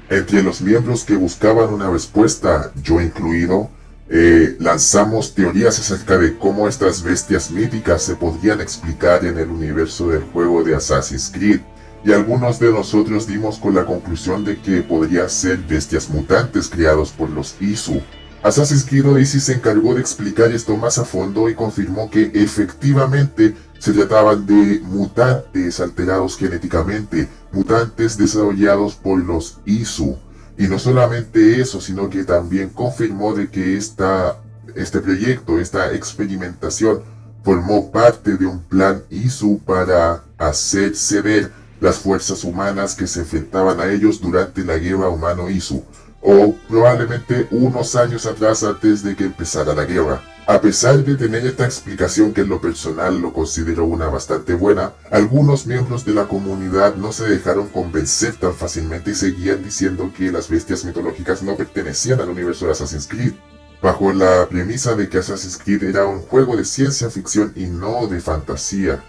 Entre 0.10 0.44
los 0.44 0.62
miembros 0.62 1.04
que 1.06 1.16
buscaban 1.16 1.74
una 1.74 1.90
respuesta, 1.90 2.72
yo 2.82 3.00
incluido, 3.00 3.70
eh, 4.10 4.58
lanzamos 4.60 5.34
teorías 5.34 5.80
acerca 5.80 6.18
de 6.18 6.38
cómo 6.38 6.68
estas 6.68 7.02
bestias 7.04 7.52
míticas 7.52 8.04
se 8.04 8.16
podrían 8.16 8.60
explicar 8.60 9.24
en 9.26 9.38
el 9.38 9.50
universo 9.50 10.10
del 10.10 10.24
juego 10.24 10.64
de 10.64 10.76
Assassin's 10.76 11.32
Creed, 11.34 11.62
y 12.04 12.12
algunos 12.12 12.60
de 12.60 12.72
nosotros 12.72 13.28
dimos 13.28 13.58
con 13.60 13.76
la 13.76 13.86
conclusión 13.86 14.44
de 14.44 14.60
que 14.60 14.82
podría 14.82 15.30
ser 15.30 15.58
bestias 15.60 16.10
mutantes 16.10 16.68
creados 16.68 17.12
por 17.12 17.30
los 17.30 17.56
Isu. 17.62 18.02
Assassin's 18.44 18.84
Creed 18.84 19.06
Odyssey 19.06 19.40
se 19.40 19.54
encargó 19.54 19.96
de 19.96 20.02
explicar 20.02 20.52
esto 20.52 20.76
más 20.76 20.98
a 20.98 21.06
fondo 21.06 21.48
y 21.48 21.56
confirmó 21.56 22.10
que 22.10 22.30
efectivamente 22.34 23.56
se 23.80 23.94
trataban 23.94 24.46
de 24.46 24.82
mutantes 24.84 25.80
alterados 25.80 26.38
genéticamente, 26.38 27.30
mutantes 27.54 28.18
desarrollados 28.18 28.96
por 28.96 29.24
los 29.24 29.60
ISU. 29.66 30.18
Y 30.58 30.68
no 30.68 30.78
solamente 30.78 31.62
eso, 31.62 31.80
sino 31.80 32.10
que 32.10 32.26
también 32.26 32.68
confirmó 32.68 33.34
de 33.34 33.50
que 33.50 33.78
esta, 33.78 34.38
este 34.76 35.00
proyecto, 35.00 35.58
esta 35.58 35.94
experimentación, 35.94 37.02
formó 37.46 37.92
parte 37.92 38.36
de 38.36 38.46
un 38.46 38.62
plan 38.62 39.04
ISU 39.10 39.62
para 39.66 40.22
hacer 40.38 40.98
ceder 40.98 41.50
las 41.80 41.98
fuerzas 41.98 42.44
humanas 42.44 42.94
que 42.94 43.08
se 43.08 43.22
enfrentaban 43.22 43.80
a 43.80 43.92
ellos 43.92 44.20
durante 44.20 44.66
la 44.66 44.78
guerra 44.78 45.08
humano-ISU, 45.10 45.84
o 46.24 46.56
probablemente 46.70 47.48
unos 47.52 47.96
años 47.96 48.26
atrás 48.26 48.64
antes 48.64 49.04
de 49.04 49.16
que 49.16 49.26
empezara 49.26 49.76
la 49.76 49.86
guerra. 49.86 50.22
A 50.46 50.60
pesar 50.60 51.04
de 51.04 51.16
tener 51.16 51.46
esta 51.46 51.66
explicación 51.66 52.34
que 52.34 52.42
en 52.42 52.50
lo 52.50 52.60
personal 52.60 53.22
lo 53.22 53.32
considero 53.32 53.86
una 53.86 54.08
bastante 54.08 54.54
buena, 54.54 54.92
algunos 55.10 55.66
miembros 55.68 56.04
de 56.04 56.14
la 56.14 56.28
comunidad 56.28 56.96
no 56.96 57.14
se 57.14 57.30
dejaron 57.30 57.70
convencer 57.70 58.36
tan 58.36 58.54
fácilmente 58.54 59.12
y 59.12 59.16
seguían 59.16 59.64
diciendo 59.64 60.12
que 60.16 60.32
las 60.32 60.50
bestias 60.50 60.84
mitológicas 60.84 61.44
no 61.44 61.56
pertenecían 61.56 62.20
al 62.20 62.30
universo 62.30 62.66
de 62.66 62.74
Assassin's 62.74 63.08
Creed, 63.08 63.34
bajo 63.82 64.12
la 64.12 64.48
premisa 64.50 64.96
de 64.96 65.08
que 65.08 65.20
Assassin's 65.20 65.58
Creed 65.58 65.84
era 65.84 66.06
un 66.06 66.20
juego 66.20 66.58
de 66.58 66.66
ciencia 66.66 67.10
ficción 67.10 67.54
y 67.56 67.66
no 67.66 68.08
de 68.08 68.20
fantasía. 68.20 69.02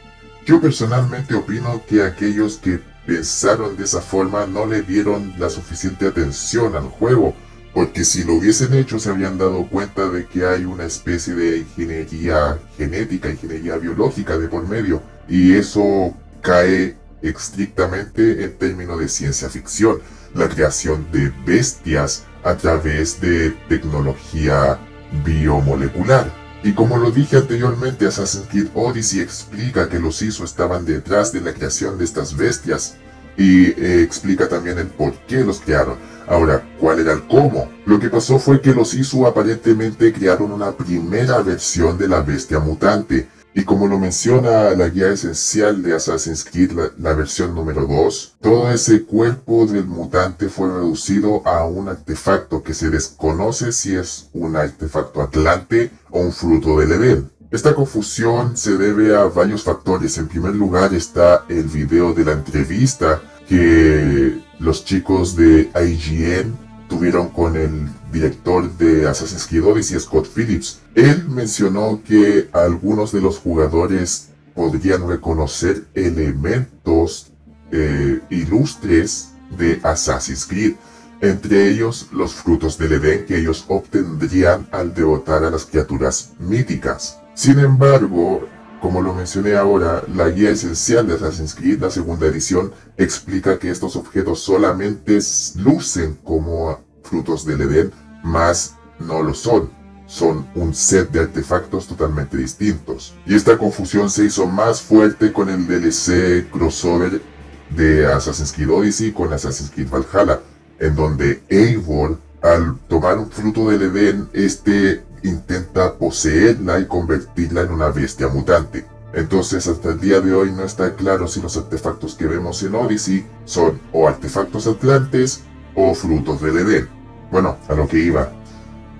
Yo 0.47 0.61
personalmente 0.61 1.35
opino 1.35 1.83
que 1.89 2.05
aquellos 2.05 2.59
que 2.59 2.81
pensaron 3.07 3.77
de 3.77 3.85
esa 3.85 4.01
forma 4.01 4.47
no 4.47 4.67
le 4.67 4.83
dieron 4.83 5.35
la 5.39 5.51
suficiente 5.51 6.07
atención 6.07 6.77
al 6.77 6.85
juego, 6.85 7.35
porque 7.73 8.05
si 8.05 8.25
lo 8.25 8.35
hubiesen 8.35 8.75
hecho 8.75 8.99
se 8.99 9.11
habrían 9.11 9.37
dado 9.37 9.67
cuenta 9.67 10.09
de 10.09 10.27
que 10.27 10.47
hay 10.47 10.65
una 10.65 10.85
especie 10.85 11.35
de 11.35 11.59
ingeniería 11.59 12.59
genética, 12.77 13.31
ingeniería 13.31 13.77
biológica 13.77 14.39
de 14.39 14.49
por 14.49 14.67
medio, 14.69 15.03
y 15.29 15.55
eso 15.55 16.15
cae 16.41 16.97
estrictamente 17.23 18.45
en 18.45 18.57
términos 18.59 19.01
de 19.01 19.09
ciencia 19.09 19.49
ficción, 19.49 20.01
la 20.35 20.49
creación 20.49 21.07
de 21.11 21.33
bestias 21.47 22.25
a 22.43 22.55
través 22.57 23.21
de 23.21 23.51
tecnología 23.69 24.79
biomolecular. 25.25 26.44
Y 26.65 26.73
como 26.73 26.97
lo 26.97 27.13
dije 27.13 27.37
anteriormente, 27.37 28.07
Assassin's 28.07 28.49
Creed 28.49 28.69
Odyssey 28.75 29.21
explica 29.21 29.89
que 29.89 30.01
los 30.01 30.21
ISO 30.23 30.45
estaban 30.45 30.85
detrás 30.85 31.31
de 31.31 31.43
la 31.43 31.53
creación 31.53 31.99
de 31.99 32.05
estas 32.05 32.37
bestias, 32.37 32.97
y 33.37 33.67
eh, 33.67 34.03
explica 34.03 34.49
también 34.49 34.79
el 34.79 34.87
por 34.87 35.13
qué 35.27 35.45
los 35.45 35.61
crearon. 35.61 35.97
Ahora, 36.27 36.67
¿cuál 36.79 37.01
era 37.01 37.13
el 37.13 37.27
cómo? 37.27 37.71
Lo 37.85 37.99
que 37.99 38.09
pasó 38.09 38.39
fue 38.39 38.61
que 38.61 38.73
los 38.73 38.95
Isu 38.95 39.27
aparentemente 39.27 40.13
crearon 40.13 40.53
una 40.53 40.73
primera 40.73 41.43
versión 41.43 41.99
de 41.99 42.09
la 42.09 42.23
bestia 42.23 42.59
mutante, 42.61 43.29
y 43.55 43.65
como 43.65 43.87
lo 43.87 44.01
menciona 44.01 44.71
la 44.71 44.89
guía 44.89 45.13
esencial 45.13 45.81
de 45.83 45.95
Assassin's 45.95 46.45
Creed, 46.45 46.73
la, 46.99 47.15
versión 47.15 47.55
número 47.55 47.87
2, 47.87 48.37
todo 48.41 48.71
ese 48.71 49.05
cuerpo 49.05 49.65
del 49.67 49.87
mutante 49.87 50.49
fue 50.49 50.69
reducido 50.69 51.47
a 51.47 51.65
un 51.65 51.89
artefacto 51.89 52.65
que 52.65 52.75
se 52.75 52.91
desconoce 52.91 53.71
si 53.71 53.95
es 53.95 54.29
un 54.33 54.57
artefacto 54.57 55.23
atlante 55.23 55.93
o 56.11 56.21
un 56.21 56.33
fruto 56.33 56.81
del 56.81 56.93
Edén. 56.93 57.31
Esta 57.53 57.75
confusión 57.75 58.57
se 58.57 58.77
debe 58.77 59.17
a 59.17 59.25
varios 59.27 59.63
factores. 59.63 60.19
En 60.19 60.27
primer 60.27 60.57
lugar 60.57 60.93
está 60.93 61.45
el 61.49 61.65
video 61.65 62.13
de 62.13 62.25
la 62.25 62.33
entrevista 62.33 63.23
que 63.49 64.43
los 64.59 64.85
chicos 64.85 65.37
de 65.37 65.71
IGN 65.75 66.64
tuvieron 66.89 67.29
con 67.31 67.57
el 67.57 67.89
director 68.13 68.71
de 68.77 69.09
Assassin's 69.09 69.47
Creed 69.47 69.65
Odyssey, 69.65 69.99
Scott 70.01 70.29
Phillips. 70.35 70.81
Él 70.95 71.29
mencionó 71.29 72.01
que 72.05 72.49
algunos 72.53 73.13
de 73.13 73.21
los 73.21 73.39
jugadores 73.39 74.29
podrían 74.55 75.09
reconocer 75.09 75.85
elementos 75.95 77.33
eh, 77.73 78.21
ilustres 78.31 79.31
de 79.59 79.81
Assassin's 79.83 80.47
Creed, 80.47 80.75
entre 81.21 81.71
ellos 81.71 82.09
los 82.13 82.35
frutos 82.35 82.79
del 82.79 82.93
Edén 82.93 83.27
que 83.27 83.39
ellos 83.39 83.65
obtendrían 83.69 84.67
al 84.71 84.95
derrotar 84.95 85.45
a 85.45 85.51
las 85.51 85.65
criaturas 85.65 86.33
míticas. 86.39 87.19
Sin 87.35 87.59
embargo, 87.59 88.47
como 88.85 89.01
lo 89.01 89.15
mencioné 89.15 89.57
ahora, 89.57 90.03
la 90.15 90.29
guía 90.29 90.51
esencial 90.51 91.07
de 91.07 91.15
Assassin's 91.15 91.55
Creed, 91.55 91.81
la 91.81 91.89
segunda 91.89 92.27
edición, 92.27 92.71
explica 92.99 93.59
que 93.59 93.71
estos 93.71 93.97
objetos 93.97 94.41
solamente 94.41 95.19
lucen 95.57 96.19
como 96.23 96.85
frutos 97.03 97.47
del 97.47 97.63
Edén, 97.63 97.93
mas 98.23 98.75
no 98.99 99.23
lo 99.23 99.33
son. 99.33 99.71
Son 100.05 100.47
un 100.55 100.75
set 100.75 101.11
de 101.11 101.21
artefactos 101.21 101.87
totalmente 101.87 102.37
distintos. 102.37 103.15
Y 103.25 103.35
esta 103.35 103.57
confusión 103.57 104.11
se 104.11 104.27
hizo 104.27 104.47
más 104.47 104.83
fuerte 104.83 105.33
con 105.33 105.49
el 105.49 105.67
DLC 105.67 106.51
crossover 106.51 107.23
de 107.71 108.07
Assassin's 108.07 108.53
Creed 108.53 108.71
Odyssey 108.71 109.13
con 109.13 109.33
Assassin's 109.33 109.71
Creed 109.71 109.89
Valhalla, 109.89 110.41
en 110.79 110.95
donde 110.95 111.43
Eivor, 111.49 112.19
al 112.43 112.79
tomar 112.87 113.17
un 113.17 113.31
fruto 113.31 113.71
del 113.71 113.81
Edén, 113.81 114.29
este 114.35 115.03
intenta 115.25 115.95
poseerla 115.95 116.79
y 116.79 116.87
convertirla 116.87 117.63
en 117.63 117.73
una 117.73 117.89
bestia 117.89 118.29
mutante. 118.29 118.87
Entonces 119.13 119.67
hasta 119.67 119.91
el 119.91 120.01
día 120.01 120.21
de 120.21 120.33
hoy 120.35 120.53
no 120.53 120.65
está 120.65 120.95
claro 120.95 121.27
si 121.27 121.41
los 121.41 121.57
artefactos 121.57 122.15
que 122.15 122.27
vemos 122.27 122.63
en 122.63 122.75
Odyssey 122.75 123.27
son 123.45 123.81
o 123.93 124.07
artefactos 124.07 124.67
atlantes 124.67 125.43
o 125.75 125.95
frutos 125.95 126.41
del 126.41 126.59
Edén. 126.59 126.89
Bueno, 127.31 127.57
a 127.69 127.75
lo 127.75 127.89
que 127.89 127.99
iba. 127.99 128.31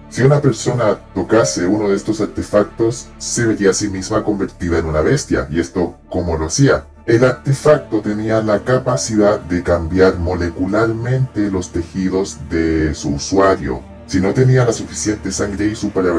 Si 0.09 0.23
una 0.23 0.41
persona 0.41 0.97
tocase 1.15 1.67
uno 1.67 1.89
de 1.89 1.97
estos 1.97 2.21
artefactos, 2.21 3.09
se 3.19 3.47
vería 3.47 3.71
a 3.71 3.75
sí 3.75 3.89
misma 3.89 4.23
convertida 4.23 4.79
en 4.79 4.87
una 4.87 5.01
bestia. 5.01 5.49
¿Y 5.51 5.59
esto 5.59 5.97
cómo 6.09 6.37
lo 6.37 6.47
hacía? 6.47 6.87
El 7.07 7.25
artefacto 7.25 8.01
tenía 8.01 8.41
la 8.41 8.61
capacidad 8.61 9.41
de 9.41 9.63
cambiar 9.63 10.19
molecularmente 10.19 11.51
los 11.51 11.71
tejidos 11.71 12.39
de 12.49 12.95
su 12.95 13.15
usuario, 13.15 13.83
si 14.07 14.21
no 14.21 14.33
tenía 14.33 14.65
la 14.65 14.73
suficiente 14.73 15.33
sangre 15.33 15.67
ISU 15.67 15.91
para 15.91 16.13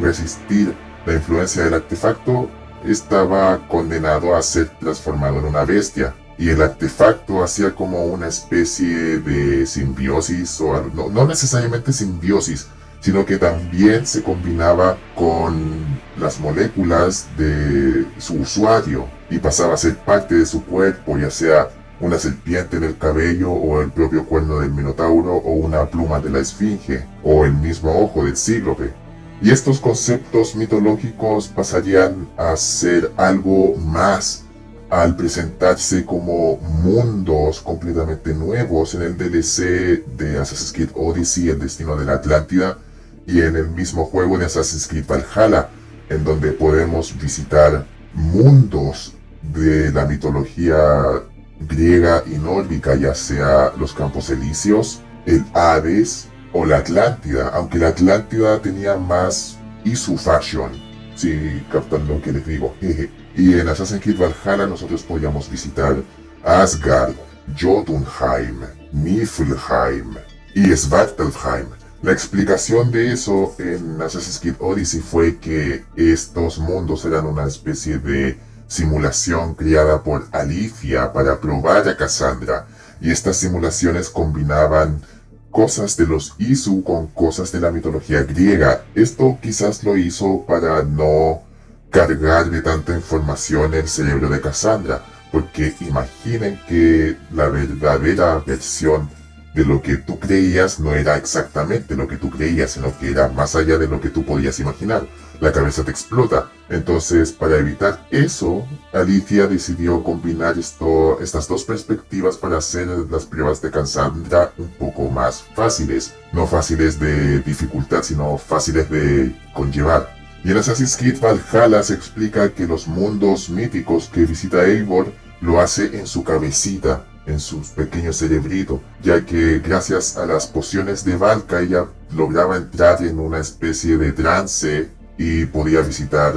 resistir 0.00 0.74
la 1.06 1.14
influencia 1.14 1.64
del 1.64 1.74
artefacto, 1.74 2.48
estaba 2.84 3.66
condenado 3.68 4.34
a 4.34 4.42
ser 4.42 4.68
transformado 4.78 5.38
en 5.38 5.46
una 5.46 5.64
bestia. 5.64 6.14
Y 6.38 6.48
el 6.48 6.62
artefacto 6.62 7.42
hacía 7.42 7.74
como 7.74 8.04
una 8.06 8.28
especie 8.28 9.18
de 9.18 9.66
simbiosis, 9.66 10.60
o 10.60 10.90
no, 10.94 11.08
no 11.08 11.26
necesariamente 11.26 11.92
simbiosis, 11.92 12.66
sino 13.00 13.26
que 13.26 13.36
también 13.36 14.06
se 14.06 14.22
combinaba 14.22 14.96
con 15.14 15.84
las 16.18 16.40
moléculas 16.40 17.26
de 17.36 18.06
su 18.18 18.34
usuario 18.34 19.06
y 19.28 19.38
pasaba 19.38 19.74
a 19.74 19.76
ser 19.76 19.96
parte 19.96 20.36
de 20.36 20.46
su 20.46 20.64
cuerpo, 20.64 21.18
ya 21.18 21.30
sea 21.30 21.68
una 22.02 22.18
serpiente 22.18 22.76
en 22.76 22.84
el 22.84 22.98
cabello 22.98 23.52
o 23.52 23.80
el 23.80 23.92
propio 23.92 24.26
cuerno 24.26 24.58
del 24.58 24.72
minotauro 24.72 25.36
o 25.36 25.52
una 25.52 25.88
pluma 25.88 26.18
de 26.18 26.30
la 26.30 26.40
esfinge 26.40 27.06
o 27.22 27.44
el 27.44 27.54
mismo 27.54 27.96
ojo 27.96 28.24
del 28.24 28.36
cíclope. 28.36 28.92
Y 29.40 29.50
estos 29.50 29.80
conceptos 29.80 30.54
mitológicos 30.56 31.48
pasarían 31.48 32.28
a 32.36 32.56
ser 32.56 33.10
algo 33.16 33.76
más 33.76 34.44
al 34.90 35.16
presentarse 35.16 36.04
como 36.04 36.58
mundos 36.58 37.60
completamente 37.60 38.34
nuevos 38.34 38.94
en 38.94 39.02
el 39.02 39.16
DLC 39.16 40.04
de 40.16 40.38
Assassin's 40.38 40.72
Creed 40.72 40.90
Odyssey, 40.94 41.48
el 41.48 41.60
destino 41.60 41.96
de 41.96 42.04
la 42.04 42.14
Atlántida, 42.14 42.78
y 43.26 43.40
en 43.40 43.56
el 43.56 43.68
mismo 43.70 44.04
juego 44.04 44.38
de 44.38 44.46
Assassin's 44.46 44.86
Creed 44.88 45.06
Valhalla, 45.06 45.70
en 46.08 46.24
donde 46.24 46.52
podemos 46.52 47.16
visitar 47.18 47.86
mundos 48.12 49.14
de 49.54 49.90
la 49.92 50.04
mitología 50.04 51.22
griega 51.68 52.22
y 52.26 52.38
nórdica, 52.38 52.94
ya 52.94 53.14
sea 53.14 53.72
los 53.78 53.92
campos 53.92 54.30
elíseos, 54.30 55.00
el 55.26 55.44
Hades 55.54 56.28
o 56.52 56.64
la 56.64 56.78
Atlántida, 56.78 57.50
aunque 57.54 57.78
la 57.78 57.88
Atlántida 57.88 58.60
tenía 58.60 58.96
más 58.96 59.58
Isu 59.84 60.16
Fashion, 60.16 60.72
si 61.14 61.62
captan 61.70 62.06
lo 62.06 62.20
que 62.20 62.32
les 62.32 62.46
digo. 62.46 62.74
y 63.36 63.54
en 63.54 63.68
Assassin's 63.68 64.02
Creed 64.02 64.18
Valhalla 64.18 64.66
nosotros 64.66 65.02
podíamos 65.02 65.50
visitar 65.50 65.96
Asgard, 66.44 67.14
Jotunheim, 67.58 68.60
Niflheim 68.92 70.14
y 70.54 70.76
Svartalfheim. 70.76 71.66
La 72.02 72.12
explicación 72.12 72.90
de 72.90 73.12
eso 73.12 73.54
en 73.58 74.02
Assassin's 74.02 74.40
Creed 74.40 74.56
Odyssey 74.58 75.00
fue 75.00 75.38
que 75.38 75.84
estos 75.94 76.58
mundos 76.58 77.04
eran 77.04 77.26
una 77.26 77.46
especie 77.46 77.98
de 77.98 78.38
simulación 78.72 79.54
creada 79.54 80.02
por 80.02 80.24
Alicia 80.32 81.12
para 81.12 81.38
probar 81.40 81.86
a 81.88 81.96
Cassandra, 81.96 82.66
y 83.00 83.10
estas 83.10 83.36
simulaciones 83.36 84.08
combinaban 84.08 85.02
cosas 85.50 85.96
de 85.98 86.06
los 86.06 86.34
Isu 86.38 86.82
con 86.82 87.08
cosas 87.08 87.52
de 87.52 87.60
la 87.60 87.70
mitología 87.70 88.22
griega. 88.22 88.84
Esto 88.94 89.38
quizás 89.42 89.84
lo 89.84 89.96
hizo 89.96 90.46
para 90.46 90.82
no 90.82 91.42
cargar 91.90 92.50
de 92.50 92.62
tanta 92.62 92.94
información 92.94 93.74
el 93.74 93.88
cerebro 93.88 94.30
de 94.30 94.40
Cassandra, 94.40 95.02
porque 95.30 95.74
imaginen 95.80 96.58
que 96.66 97.18
la 97.32 97.48
verdadera 97.48 98.38
versión 98.38 99.10
de 99.54 99.66
lo 99.66 99.82
que 99.82 99.98
tú 99.98 100.18
creías 100.18 100.80
no 100.80 100.94
era 100.94 101.18
exactamente 101.18 101.94
lo 101.94 102.08
que 102.08 102.16
tú 102.16 102.30
creías, 102.30 102.70
sino 102.70 102.98
que 102.98 103.10
era 103.10 103.28
más 103.28 103.54
allá 103.54 103.76
de 103.76 103.86
lo 103.86 104.00
que 104.00 104.08
tú 104.08 104.24
podías 104.24 104.58
imaginar. 104.60 105.06
La 105.42 105.50
cabeza 105.50 105.82
te 105.82 105.90
explota. 105.90 106.52
Entonces, 106.68 107.32
para 107.32 107.56
evitar 107.56 108.06
eso, 108.12 108.64
Alicia 108.92 109.48
decidió 109.48 110.04
combinar 110.04 110.54
estas 110.56 111.48
dos 111.48 111.64
perspectivas 111.64 112.36
para 112.36 112.58
hacer 112.58 112.86
las 113.10 113.26
pruebas 113.26 113.60
de 113.60 113.72
Cassandra 113.72 114.52
un 114.56 114.68
poco 114.68 115.10
más 115.10 115.42
fáciles. 115.56 116.14
No 116.32 116.46
fáciles 116.46 117.00
de 117.00 117.40
dificultad, 117.40 118.04
sino 118.04 118.38
fáciles 118.38 118.88
de 118.88 119.34
conllevar. 119.52 120.14
Y 120.44 120.52
en 120.52 120.58
Assassin's 120.58 120.96
Creed 120.96 121.18
Valhalla 121.20 121.82
se 121.82 121.94
explica 121.94 122.54
que 122.54 122.68
los 122.68 122.86
mundos 122.86 123.50
míticos 123.50 124.08
que 124.14 124.26
visita 124.26 124.64
Eivor 124.64 125.12
lo 125.40 125.60
hace 125.60 125.98
en 125.98 126.06
su 126.06 126.22
cabecita, 126.22 127.04
en 127.26 127.40
su 127.40 127.62
pequeño 127.74 128.12
cerebrito, 128.12 128.80
ya 129.02 129.26
que 129.26 129.58
gracias 129.58 130.16
a 130.16 130.24
las 130.24 130.46
pociones 130.46 131.04
de 131.04 131.16
Valka 131.16 131.62
ella 131.62 131.86
lograba 132.14 132.56
entrar 132.56 133.02
en 133.02 133.18
una 133.18 133.40
especie 133.40 133.98
de 133.98 134.12
trance 134.12 135.01
y 135.18 135.46
podía 135.46 135.80
visitar 135.80 136.34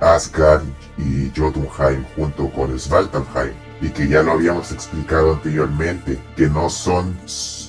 Asgard 0.00 0.62
y 0.98 1.30
Jotunheim 1.36 2.04
junto 2.16 2.50
con 2.50 2.78
Svartalfheim 2.78 3.66
y 3.80 3.90
que 3.90 4.08
ya 4.08 4.22
lo 4.22 4.32
habíamos 4.32 4.72
explicado 4.72 5.34
anteriormente, 5.34 6.18
que 6.36 6.48
no 6.48 6.70
son 6.70 7.16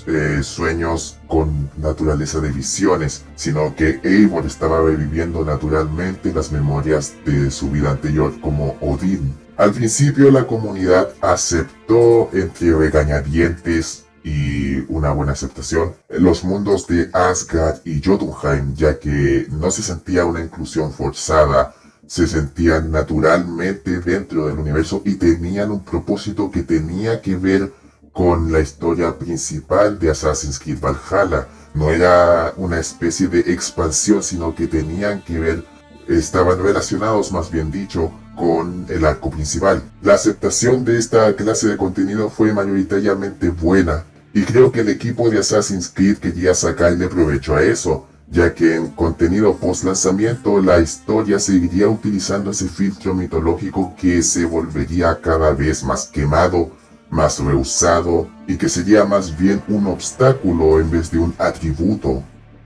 eh, 0.07 0.39
sueños 0.41 1.17
con 1.27 1.69
naturaleza 1.77 2.39
de 2.39 2.51
visiones, 2.51 3.25
sino 3.35 3.75
que 3.75 3.99
Eivor 4.03 4.45
estaba 4.45 4.81
reviviendo 4.81 5.43
naturalmente 5.43 6.33
las 6.33 6.51
memorias 6.51 7.13
de 7.25 7.51
su 7.51 7.69
vida 7.69 7.91
anterior 7.91 8.39
como 8.39 8.77
Odín. 8.79 9.35
Al 9.57 9.71
principio 9.71 10.31
la 10.31 10.47
comunidad 10.47 11.09
aceptó 11.21 12.29
entre 12.31 12.73
regañadientes 12.73 14.06
y 14.27 14.83
una 14.89 15.11
buena 15.11 15.31
aceptación 15.31 15.93
los 16.09 16.43
mundos 16.43 16.85
de 16.87 17.09
Asgard 17.13 17.79
y 17.85 18.01
Jotunheim, 18.03 18.75
ya 18.75 18.99
que 18.99 19.47
no 19.51 19.71
se 19.71 19.81
sentía 19.81 20.25
una 20.25 20.43
inclusión 20.43 20.91
forzada, 20.91 21.73
se 22.05 22.27
sentían 22.27 22.91
naturalmente 22.91 24.01
dentro 24.01 24.47
del 24.47 24.59
universo 24.59 25.01
y 25.05 25.15
tenían 25.15 25.71
un 25.71 25.83
propósito 25.83 26.51
que 26.51 26.63
tenía 26.63 27.21
que 27.21 27.37
ver 27.37 27.71
con 28.11 28.51
la 28.51 28.59
historia 28.59 29.17
principal 29.17 29.97
de 29.97 30.11
Assassin's 30.11 30.59
Creed 30.59 30.79
Valhalla. 30.81 31.47
No 31.73 31.89
era 31.89 32.53
una 32.57 32.79
especie 32.79 33.27
de 33.27 33.39
expansión, 33.39 34.23
sino 34.23 34.53
que 34.55 34.67
tenían 34.67 35.21
que 35.21 35.39
ver, 35.39 35.63
estaban 36.07 36.61
relacionados 36.61 37.31
más 37.31 37.49
bien 37.49 37.71
dicho, 37.71 38.11
con 38.35 38.85
el 38.89 39.05
arco 39.05 39.29
principal. 39.29 39.81
La 40.01 40.13
aceptación 40.13 40.85
de 40.85 40.97
esta 40.97 41.35
clase 41.35 41.67
de 41.67 41.77
contenido 41.77 42.29
fue 42.29 42.53
mayoritariamente 42.53 43.49
buena, 43.49 44.03
y 44.33 44.43
creo 44.43 44.71
que 44.71 44.81
el 44.81 44.89
equipo 44.89 45.29
de 45.29 45.39
Assassin's 45.39 45.89
Creed 45.93 46.17
quería 46.17 46.53
sacarle 46.53 47.07
provecho 47.07 47.55
a 47.55 47.63
eso, 47.63 48.07
ya 48.29 48.53
que 48.53 48.75
en 48.75 48.87
contenido 48.89 49.55
post 49.55 49.83
lanzamiento 49.83 50.61
la 50.61 50.79
historia 50.79 51.39
seguiría 51.39 51.87
utilizando 51.87 52.51
ese 52.51 52.67
filtro 52.67 53.13
mitológico 53.13 53.95
que 53.99 54.21
se 54.21 54.45
volvería 54.45 55.19
cada 55.21 55.51
vez 55.53 55.83
más 55.83 56.07
quemado, 56.07 56.71
más 57.09 57.39
rehusado 57.39 58.27
y 58.47 58.57
que 58.57 58.67
sería 58.67 59.05
más 59.05 59.37
bien 59.37 59.61
un 59.69 59.87
obstáculo 59.87 60.79
en 60.79 60.91
vez 60.91 61.09
de 61.09 61.19
un 61.19 61.33
atributo. 61.37 62.23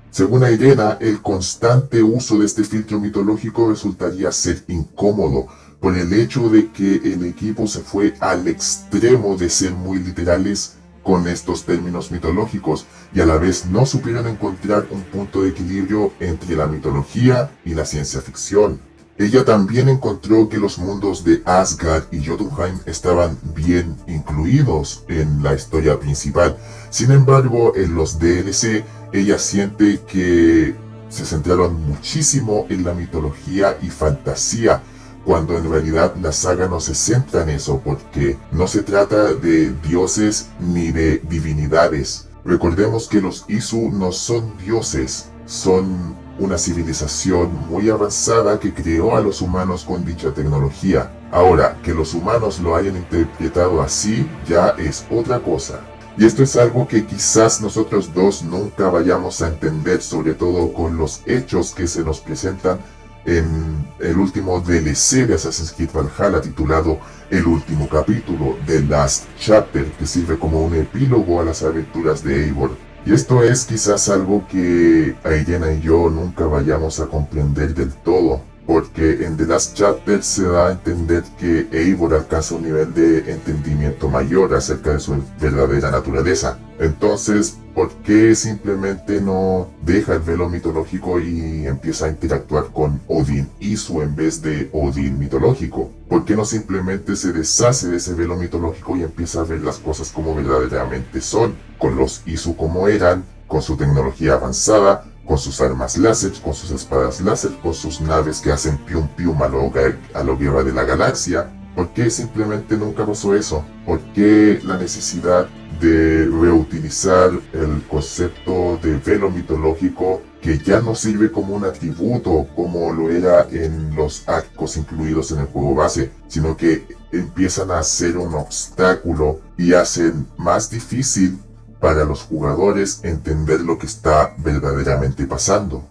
Según 0.10 0.44
Irena, 0.44 0.98
el 1.00 1.22
constante 1.22 2.04
uso 2.04 2.40
de 2.40 2.46
este 2.46 2.64
filtro 2.64 3.00
mitológico 3.00 3.70
resultaría 3.70 4.32
ser 4.32 4.64
incómodo, 4.68 5.48
por 5.80 5.98
el 5.98 6.14
hecho 6.14 6.50
de 6.50 6.70
que 6.72 6.96
el 6.96 7.26
equipo 7.26 7.66
se 7.66 7.80
fue 7.80 8.14
al 8.20 8.48
extremo 8.48 9.36
de 9.36 9.50
ser 9.50 9.72
muy 9.72 10.00
literales 10.00 10.76
con 11.04 11.28
estos 11.28 11.66
términos 11.66 12.12
mitológicos 12.12 12.86
y 13.14 13.22
a 13.22 13.26
la 13.26 13.38
vez 13.38 13.66
no 13.66 13.86
supieron 13.86 14.28
encontrar 14.28 14.88
un 14.92 15.02
punto 15.02 15.42
de 15.42 15.50
equilibrio 15.50 16.12
entre 16.20 16.56
la 16.56 16.68
mitología 16.68 17.52
y 17.66 17.74
la 17.74 17.86
ciencia 17.86 18.22
ficción. 18.22 18.80
Ella 19.18 19.46
también 19.46 19.90
encontró 19.90 20.50
que 20.50 20.58
los 20.58 20.80
mundos 20.80 21.24
de 21.24 21.44
Asgard 21.46 22.06
y 22.12 22.26
Jotunheim 22.26 22.80
estaban 22.86 23.38
bien 23.56 23.96
incluidos 24.08 25.04
en 25.10 25.44
la 25.44 25.54
historia 25.54 26.00
principal. 26.00 26.58
Sin 26.90 27.12
embargo, 27.12 27.74
en 27.76 27.94
los 27.94 28.18
DLC, 28.18 28.84
ella 29.14 29.38
siente 29.38 30.00
que 30.08 30.74
se 31.10 31.26
centraron 31.26 31.86
muchísimo 31.86 32.66
en 32.70 32.84
la 32.84 32.94
mitología 32.94 33.78
y 33.82 33.90
fantasía 33.90 34.82
cuando 35.26 35.58
en 35.58 35.70
realidad 35.70 36.16
la 36.22 36.32
saga 36.32 36.68
no 36.68 36.80
se 36.80 36.96
centra 36.96 37.44
en 37.44 37.50
eso 37.50 37.82
porque 37.84 38.38
no 38.52 38.68
se 38.68 38.84
trata 38.84 39.34
de 39.34 39.72
dioses 39.72 40.50
ni 40.60 40.92
de 40.92 41.20
divinidades. 41.20 42.28
Recordemos 42.44 43.08
que 43.08 43.22
los 43.22 43.46
Isu 43.48 43.92
no 43.92 44.12
son 44.12 44.58
dioses, 44.58 45.30
son 45.46 46.16
una 46.40 46.58
civilización 46.58 47.52
muy 47.70 47.90
avanzada 47.90 48.60
que 48.60 48.74
creó 48.74 49.16
a 49.16 49.22
los 49.22 49.42
humanos 49.42 49.84
con 49.84 50.04
dicha 50.04 50.34
tecnología. 50.34 51.12
Ahora, 51.32 51.78
que 51.84 51.94
los 51.94 52.14
humanos 52.14 52.60
lo 52.60 52.76
hayan 52.76 52.98
interpretado 52.98 53.82
así 53.82 54.28
ya 54.48 54.70
es 54.80 55.06
otra 55.12 55.40
cosa. 55.40 55.82
Y 56.18 56.26
esto 56.26 56.44
es 56.44 56.58
algo 56.58 56.88
que 56.88 57.06
quizás 57.06 57.62
nosotros 57.62 58.14
dos 58.14 58.44
nunca 58.44 58.90
vayamos 58.90 59.42
a 59.42 59.48
entender, 59.48 60.02
sobre 60.02 60.34
todo 60.34 60.74
con 60.74 60.98
los 60.98 61.22
hechos 61.26 61.74
que 61.74 61.88
se 61.88 62.04
nos 62.04 62.20
presentan 62.20 62.80
en 63.26 63.86
el 64.00 64.18
último 64.18 64.60
DLC 64.60 65.28
de 65.28 65.36
Assassin's 65.36 65.72
Creed 65.74 65.90
Valhalla 65.94 66.42
titulado 66.42 67.00
El 67.30 67.46
último 67.46 67.88
capítulo, 67.88 68.58
The 68.66 68.82
Last 68.82 69.26
Chapter, 69.40 69.86
que 69.92 70.06
sirve 70.06 70.38
como 70.38 70.64
un 70.64 70.76
epílogo 70.76 71.40
a 71.40 71.46
las 71.46 71.64
aventuras 71.64 72.24
de 72.24 72.46
Eivor. 72.46 72.72
Y 73.06 73.14
esto 73.14 73.44
es 73.44 73.66
quizás 73.66 74.10
algo 74.10 74.48
que 74.48 75.16
Aidena 75.24 75.72
y 75.74 75.82
yo 75.82 76.10
nunca 76.10 76.46
vayamos 76.46 77.00
a 77.00 77.08
comprender 77.08 77.74
del 77.74 77.92
todo, 77.92 78.42
porque 78.66 79.26
en 79.26 79.38
The 79.38 79.46
Last 79.46 79.76
Chapter 79.76 80.24
se 80.24 80.44
da 80.44 80.68
a 80.68 80.72
entender 80.72 81.24
que 81.40 81.68
Eivor 81.72 82.14
alcanza 82.14 82.56
un 82.56 82.64
nivel 82.64 82.94
de 82.94 83.32
entendimiento 83.32 84.10
mayor 84.10 84.54
acerca 84.54 84.94
de 84.94 85.00
su 85.00 85.16
verdadera 85.40 85.92
naturaleza. 85.92 86.58
Entonces, 86.80 87.58
¿por 87.76 87.92
qué 88.04 88.34
simplemente 88.34 89.22
no 89.22 89.70
deja 89.84 90.14
el 90.14 90.22
velo 90.22 90.50
mitológico 90.50 91.20
y 91.20 91.66
empieza 91.68 92.06
a 92.06 92.10
interactuar 92.10 92.66
con 92.74 93.02
Odin 93.08 93.50
Isu 93.60 94.02
en 94.02 94.16
vez 94.16 94.42
de 94.42 94.70
Odin 94.74 95.20
mitológico? 95.20 95.92
¿Por 96.10 96.26
qué 96.26 96.36
no 96.36 96.46
simplemente 96.46 97.16
se 97.16 97.34
deshace 97.34 97.90
de 97.90 97.98
ese 97.98 98.14
velo 98.14 98.36
mitológico 98.36 98.98
y 98.98 99.04
empieza 99.04 99.42
a 99.42 99.46
ver 99.46 99.62
las 99.62 99.78
cosas 99.78 100.12
como 100.12 100.34
verdaderamente 100.36 101.22
son? 101.22 101.56
Con 101.78 101.96
los 101.96 102.22
Isu 102.26 102.56
como 102.56 102.88
eran, 102.88 103.26
con 103.48 103.62
su 103.62 103.76
tecnología 103.76 104.34
avanzada, 104.34 105.11
con 105.32 105.38
sus 105.38 105.62
armas 105.62 105.98
láser, 105.98 106.34
con 106.44 106.54
sus 106.54 106.72
espadas 106.72 107.22
láser, 107.22 107.52
con 107.64 107.74
sus 107.74 108.02
naves 108.02 108.42
que 108.42 108.52
hacen 108.52 108.78
pium 108.80 109.08
pium 109.16 109.42
a 109.42 109.48
lo, 109.48 109.72
a 110.14 110.24
lo 110.24 110.38
guerra 110.38 110.62
de 110.62 110.74
la 110.74 110.84
galaxia. 110.84 111.50
¿Por 111.74 111.94
qué 111.94 112.10
simplemente 112.10 112.76
nunca 112.76 113.06
pasó 113.06 113.34
eso? 113.34 113.64
¿Por 113.86 114.02
qué 114.14 114.60
la 114.66 114.78
necesidad 114.78 115.48
de 115.80 116.26
reutilizar 116.26 117.32
el 117.54 117.82
concepto 117.90 118.78
de 118.84 118.98
velo 118.98 119.32
mitológico 119.32 120.22
que 120.42 120.58
ya 120.58 120.82
no 120.82 120.96
sirve 120.96 121.32
como 121.32 121.56
un 121.56 121.64
atributo 121.64 122.48
como 122.54 122.92
lo 122.92 123.10
era 123.10 123.48
en 123.52 123.96
los 123.96 124.28
arcos 124.28 124.76
incluidos 124.76 125.32
en 125.32 125.40
el 125.40 125.46
juego 125.46 125.76
base, 125.76 126.12
sino 126.28 126.58
que 126.58 126.86
empiezan 127.14 127.72
a 127.72 127.82
ser 127.84 128.18
un 128.18 128.36
obstáculo 128.36 129.40
y 129.58 129.72
hacen 129.72 130.28
más 130.36 130.70
difícil 130.70 131.40
para 131.82 132.06
los 132.06 132.22
jugadores 132.22 133.02
entender 133.04 133.62
lo 133.62 133.78
que 133.78 133.88
está 133.88 134.34
verdaderamente 134.38 135.26
pasando. 135.26 135.84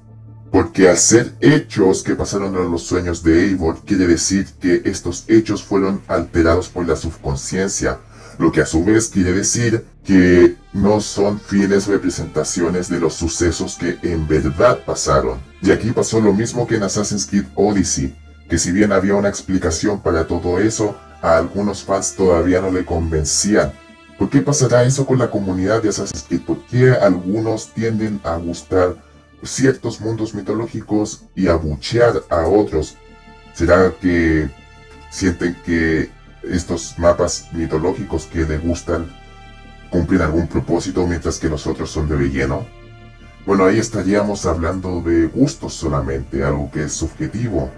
Porque 0.51 0.89
al 0.89 0.97
ser 0.97 1.35
hechos 1.41 2.03
que 2.03 2.15
pasaron 2.15 2.57
a 2.57 2.61
los 2.61 2.85
sueños 2.85 3.23
de 3.23 3.47
Eivor, 3.47 3.81
quiere 3.85 4.07
decir 4.07 4.47
que 4.61 4.83
estos 4.85 5.25
hechos 5.29 5.63
fueron 5.63 6.01
alterados 6.09 6.69
por 6.69 6.87
la 6.87 6.97
subconsciencia, 6.97 7.99
lo 8.39 8.51
que 8.51 8.63
a 8.63 8.67
su 8.67 8.85
vez 8.85 9.09
quiere 9.09 9.33
decir 9.33 9.85
que 10.05 10.57
no 10.73 11.01
son 11.01 11.41
fieles 11.41 11.87
representaciones 11.89 12.89
de 12.89 13.01
los 13.01 13.15
sucesos 13.15 13.77
que 13.79 13.99
en 14.03 14.27
verdad 14.27 14.79
pasaron. 14.87 15.41
Y 15.61 15.73
aquí 15.73 15.91
pasó 15.91 16.21
lo 16.21 16.33
mismo 16.33 16.67
que 16.67 16.77
en 16.77 16.85
Assassin's 16.85 17.27
Creed 17.27 17.47
Odyssey, 17.55 18.17
que 18.49 18.59
si 18.59 18.73
bien 18.73 18.93
había 18.93 19.15
una 19.15 19.29
explicación 19.29 20.01
para 20.01 20.27
todo 20.27 20.59
eso, 20.59 20.97
a 21.21 21.37
algunos 21.37 21.85
fans 21.85 22.15
todavía 22.17 22.61
no 22.61 22.71
le 22.71 22.85
convencían, 22.85 23.73
¿Por 24.21 24.29
qué 24.29 24.43
pasará 24.43 24.85
eso 24.85 25.07
con 25.07 25.19
la 25.19 25.31
comunidad 25.31 25.83
de 25.83 25.89
Assassin's 25.89 26.25
Creed? 26.29 26.43
¿Por 26.43 26.59
qué 26.67 26.91
algunos 26.91 27.73
tienden 27.73 28.21
a 28.23 28.37
gustar 28.37 28.97
ciertos 29.43 29.99
mundos 29.99 30.35
mitológicos 30.35 31.23
y 31.35 31.49
a 31.49 31.55
buchear 31.55 32.23
a 32.29 32.47
otros? 32.47 32.99
¿Será 33.55 33.95
que 33.99 34.51
sienten 35.11 35.57
que 35.65 36.11
estos 36.43 36.99
mapas 36.99 37.49
mitológicos 37.53 38.27
que 38.27 38.41
les 38.41 38.63
gustan 38.63 39.11
cumplen 39.89 40.21
algún 40.21 40.49
propósito 40.49 41.07
mientras 41.07 41.39
que 41.39 41.49
los 41.49 41.67
otros 41.67 41.91
son 41.91 42.07
de 42.07 42.17
relleno? 42.17 42.67
Bueno, 43.47 43.65
ahí 43.65 43.79
estaríamos 43.79 44.45
hablando 44.45 45.01
de 45.01 45.29
gustos 45.29 45.73
solamente, 45.73 46.45
algo 46.45 46.71
que 46.71 46.85
es 46.85 46.93
subjetivo. 46.93 47.71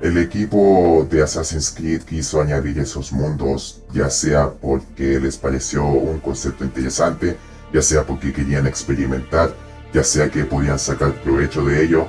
El 0.00 0.18
equipo 0.18 1.06
de 1.08 1.22
Assassin's 1.22 1.70
Creed 1.70 2.02
quiso 2.02 2.40
añadir 2.40 2.78
esos 2.78 3.12
mundos, 3.12 3.82
ya 3.92 4.10
sea 4.10 4.50
porque 4.50 5.20
les 5.20 5.36
pareció 5.36 5.86
un 5.86 6.18
concepto 6.20 6.64
interesante, 6.64 7.36
ya 7.72 7.80
sea 7.80 8.04
porque 8.04 8.32
querían 8.32 8.66
experimentar, 8.66 9.54
ya 9.92 10.02
sea 10.02 10.30
que 10.30 10.44
podían 10.44 10.78
sacar 10.78 11.14
provecho 11.22 11.64
de 11.64 11.84
ello, 11.84 12.08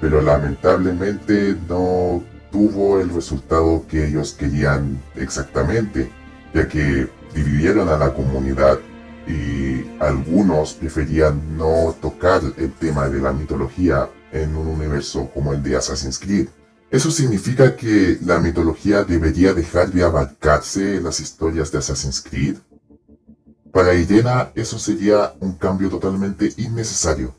pero 0.00 0.22
lamentablemente 0.22 1.56
no 1.68 2.22
tuvo 2.50 3.00
el 3.00 3.10
resultado 3.10 3.84
que 3.88 4.06
ellos 4.06 4.32
querían 4.32 5.02
exactamente, 5.16 6.10
ya 6.54 6.68
que 6.68 7.08
dividieron 7.34 7.88
a 7.88 7.98
la 7.98 8.14
comunidad 8.14 8.78
y 9.26 9.84
algunos 9.98 10.74
preferían 10.74 11.58
no 11.58 11.94
tocar 12.00 12.40
el 12.56 12.72
tema 12.72 13.08
de 13.08 13.20
la 13.20 13.32
mitología 13.32 14.08
en 14.32 14.56
un 14.56 14.68
universo 14.68 15.28
como 15.34 15.52
el 15.52 15.62
de 15.62 15.76
Assassin's 15.76 16.18
Creed. 16.18 16.48
Eso 16.90 17.10
significa 17.10 17.74
que 17.74 18.16
la 18.24 18.38
mitología 18.38 19.02
debería 19.02 19.52
dejar 19.52 19.90
de 19.90 20.04
abarcarse 20.04 20.96
en 20.96 21.04
las 21.04 21.18
historias 21.18 21.72
de 21.72 21.78
Assassin's 21.78 22.22
Creed. 22.22 22.58
Para 23.72 23.94
Irena 23.94 24.52
eso 24.54 24.78
sería 24.78 25.34
un 25.40 25.54
cambio 25.54 25.90
totalmente 25.90 26.52
innecesario, 26.56 27.34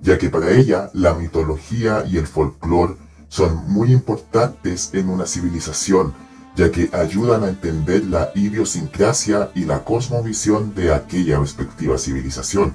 ya 0.00 0.18
que 0.18 0.28
para 0.28 0.50
ella 0.50 0.90
la 0.92 1.14
mitología 1.14 2.04
y 2.06 2.18
el 2.18 2.26
folclore 2.26 2.96
son 3.28 3.72
muy 3.72 3.90
importantes 3.90 4.90
en 4.92 5.08
una 5.08 5.26
civilización, 5.26 6.12
ya 6.54 6.70
que 6.70 6.90
ayudan 6.92 7.44
a 7.44 7.48
entender 7.48 8.04
la 8.04 8.32
idiosincrasia 8.34 9.50
y 9.54 9.64
la 9.64 9.82
cosmovisión 9.82 10.74
de 10.74 10.92
aquella 10.92 11.38
respectiva 11.38 11.96
civilización, 11.96 12.74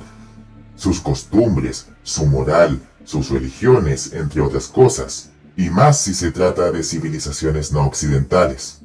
sus 0.76 1.00
costumbres, 1.00 1.86
su 2.02 2.26
moral, 2.26 2.82
sus 3.06 3.30
religiones, 3.30 4.14
entre 4.14 4.42
otras 4.42 4.68
cosas 4.68 5.30
y 5.58 5.72
más 5.72 6.00
si 6.00 6.14
se 6.14 6.32
trata 6.32 6.72
de 6.72 6.84
civilizaciones 6.84 7.72
no 7.74 7.86
occidentales. 7.86 8.80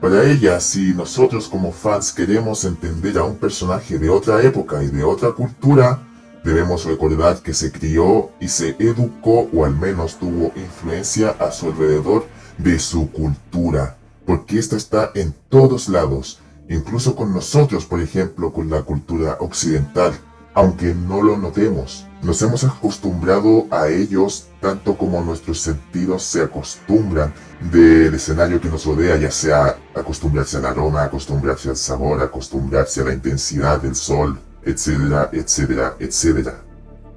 Para 0.00 0.24
ella, 0.24 0.60
si 0.60 0.92
nosotros 0.92 1.48
como 1.48 1.72
fans 1.72 2.12
queremos 2.12 2.64
entender 2.64 3.16
a 3.16 3.24
un 3.24 3.36
personaje 3.36 3.98
de 3.98 4.10
otra 4.10 4.42
época 4.42 4.82
y 4.82 4.88
de 4.88 5.04
otra 5.04 5.32
cultura, 5.32 6.02
debemos 6.44 6.84
recordar 6.84 7.40
que 7.42 7.54
se 7.54 7.70
crió 7.70 8.30
y 8.40 8.48
se 8.48 8.76
educó 8.78 9.48
o 9.52 9.64
al 9.64 9.76
menos 9.76 10.18
tuvo 10.18 10.52
influencia 10.56 11.30
a 11.38 11.52
su 11.52 11.66
alrededor 11.66 12.26
de 12.58 12.78
su 12.78 13.10
cultura, 13.10 13.96
porque 14.26 14.58
esta 14.58 14.76
está 14.76 15.12
en 15.14 15.34
todos 15.48 15.88
lados, 15.88 16.40
incluso 16.68 17.14
con 17.14 17.32
nosotros, 17.32 17.86
por 17.86 18.00
ejemplo, 18.00 18.52
con 18.52 18.68
la 18.68 18.82
cultura 18.82 19.36
occidental, 19.40 20.12
aunque 20.54 20.94
no 20.94 21.22
lo 21.22 21.36
notemos. 21.36 22.07
Nos 22.22 22.42
hemos 22.42 22.64
acostumbrado 22.64 23.68
a 23.70 23.88
ellos 23.88 24.48
tanto 24.60 24.98
como 24.98 25.22
nuestros 25.22 25.60
sentidos 25.60 26.24
se 26.24 26.42
acostumbran 26.42 27.32
del 27.70 28.12
escenario 28.12 28.60
que 28.60 28.68
nos 28.68 28.84
rodea, 28.84 29.16
ya 29.16 29.30
sea 29.30 29.78
acostumbrarse 29.94 30.56
al 30.56 30.66
aroma, 30.66 31.04
acostumbrarse 31.04 31.70
al 31.70 31.76
sabor, 31.76 32.20
acostumbrarse 32.20 33.02
a 33.02 33.04
la 33.04 33.14
intensidad 33.14 33.80
del 33.80 33.94
sol, 33.94 34.36
etcétera, 34.64 35.30
etcétera, 35.32 35.94
etcétera. 36.00 36.60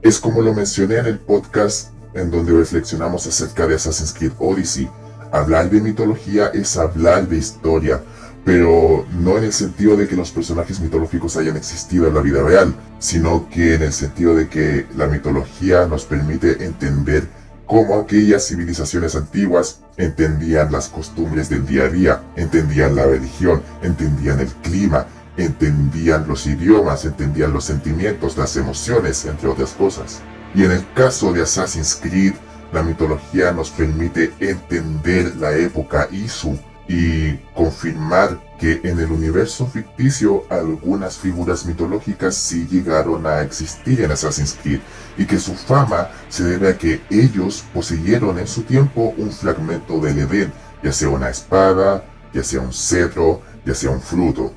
Es 0.04 0.20
como 0.20 0.42
lo 0.42 0.54
mencioné 0.54 0.98
en 0.98 1.08
el 1.08 1.20
podcast 1.20 1.90
en 2.14 2.30
donde 2.30 2.54
reflexionamos 2.54 3.26
acerca 3.26 3.66
de 3.66 3.76
Assassin's 3.76 4.14
Creed 4.14 4.34
Odyssey. 4.38 4.88
Hablar 5.32 5.70
de 5.70 5.82
mitología 5.82 6.48
es 6.48 6.78
hablar 6.78 7.28
de 7.28 7.38
historia, 7.38 8.04
pero 8.44 9.06
no 9.20 9.38
en 9.38 9.44
el 9.44 9.54
sentido 9.54 9.96
de 9.96 10.08
que 10.08 10.16
los 10.16 10.32
personajes 10.32 10.80
mitológicos 10.80 11.38
hayan 11.38 11.58
existido 11.58 12.08
en 12.08 12.16
la 12.16 12.22
vida 12.22 12.42
real, 12.44 12.74
sino 13.00 13.48
que 13.50 13.76
en 13.76 13.84
el 13.84 13.94
sentido 13.94 14.36
de 14.36 14.48
que 14.48 14.86
la 14.96 15.08
mitología 15.08 15.86
nos 15.86 16.06
permite 16.06 16.66
entender 16.66 17.28
cómo 17.68 18.00
aquellas 18.00 18.48
civilizaciones 18.48 19.16
antiguas 19.16 19.82
entendían 19.98 20.72
las 20.72 20.90
costumbres 20.90 21.50
del 21.50 21.66
día 21.66 21.84
a 21.84 21.90
día, 21.90 22.24
entendían 22.36 22.96
la 22.96 23.06
religión, 23.06 23.62
entendían 23.82 24.40
el 24.40 24.48
clima, 24.48 25.06
entendían 25.38 26.28
los 26.28 26.48
idiomas, 26.48 27.06
entendían 27.06 27.54
los 27.54 27.66
sentimientos, 27.66 28.38
las 28.38 28.58
emociones, 28.58 29.26
entre 29.26 29.48
otras 29.48 29.72
cosas. 29.72 30.22
Y 30.54 30.64
en 30.64 30.72
el 30.72 30.86
caso 30.94 31.32
de 31.32 31.44
Assassin's 31.44 31.96
Creed, 31.96 32.34
la 32.74 32.84
mitología 32.84 33.52
nos 33.52 33.70
permite 33.70 34.34
entender 34.40 35.36
la 35.38 35.56
época 35.56 36.08
Isu, 36.12 36.58
y 36.92 37.38
confirmar 37.56 38.38
que 38.60 38.82
en 38.84 39.00
el 39.00 39.14
universo 39.14 39.66
ficticio 39.66 40.44
algunas 40.50 41.18
figuras 41.18 41.66
mitológicas 41.66 42.36
sí 42.36 42.68
llegaron 42.70 43.26
a 43.26 43.42
existir 43.42 44.02
en 44.02 44.12
Assassin's 44.12 44.58
Creed 44.62 44.82
y 45.18 45.24
que 45.24 45.40
su 45.40 45.54
fama 45.54 46.10
se 46.28 46.44
debe 46.44 46.68
a 46.68 46.78
que 46.78 47.00
ellos 47.10 47.64
poseyeron 47.74 48.40
en 48.40 48.48
su 48.48 48.64
tiempo 48.64 49.14
un 49.18 49.32
fragmento 49.32 50.02
del 50.02 50.20
Edén, 50.20 50.52
ya 50.84 50.92
sea 50.92 51.08
una 51.08 51.30
espada, 51.30 52.04
ya 52.34 52.44
sea 52.44 52.60
un 52.60 52.74
cetro, 52.74 53.42
ya 53.66 53.74
sea 53.74 53.92
un 53.92 54.02
fruto. 54.02 54.52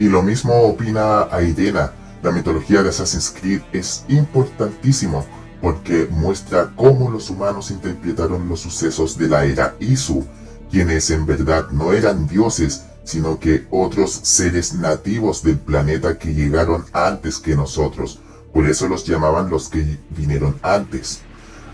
Y 0.00 0.08
lo 0.08 0.20
mismo 0.20 0.54
opina 0.62 1.28
Aidena, 1.30 1.92
la 2.24 2.32
mitología 2.32 2.82
de 2.82 2.88
Assassin's 2.88 3.32
Creed 3.40 3.60
es 3.72 4.04
importantísimo 4.08 5.24
porque 5.62 6.08
muestra 6.10 6.72
cómo 6.74 7.08
los 7.08 7.30
humanos 7.30 7.70
interpretaron 7.70 8.48
los 8.48 8.58
sucesos 8.58 9.16
de 9.16 9.28
la 9.28 9.44
era 9.44 9.76
Isu 9.78 10.26
quienes 10.70 11.10
en 11.10 11.26
verdad 11.26 11.70
no 11.70 11.92
eran 11.92 12.26
dioses, 12.26 12.84
sino 13.04 13.38
que 13.38 13.66
otros 13.70 14.12
seres 14.12 14.74
nativos 14.74 15.42
del 15.42 15.58
planeta 15.58 16.18
que 16.18 16.34
llegaron 16.34 16.84
antes 16.92 17.38
que 17.38 17.56
nosotros. 17.56 18.20
Por 18.52 18.66
eso 18.66 18.88
los 18.88 19.04
llamaban 19.06 19.50
los 19.50 19.68
que 19.68 19.98
vinieron 20.10 20.58
antes. 20.62 21.20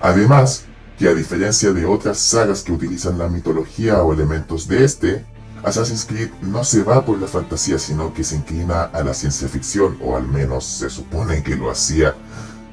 Además, 0.00 0.64
que 0.98 1.08
a 1.08 1.14
diferencia 1.14 1.72
de 1.72 1.86
otras 1.86 2.18
sagas 2.18 2.62
que 2.62 2.72
utilizan 2.72 3.18
la 3.18 3.28
mitología 3.28 4.02
o 4.02 4.12
elementos 4.12 4.68
de 4.68 4.84
este, 4.84 5.24
Assassin's 5.64 6.04
Creed 6.04 6.30
no 6.42 6.62
se 6.62 6.82
va 6.82 7.04
por 7.04 7.18
la 7.18 7.26
fantasía, 7.26 7.78
sino 7.78 8.12
que 8.12 8.22
se 8.22 8.36
inclina 8.36 8.82
a 8.82 9.02
la 9.02 9.14
ciencia 9.14 9.48
ficción, 9.48 9.98
o 10.02 10.16
al 10.16 10.28
menos 10.28 10.64
se 10.64 10.90
supone 10.90 11.42
que 11.42 11.56
lo 11.56 11.70
hacía. 11.70 12.14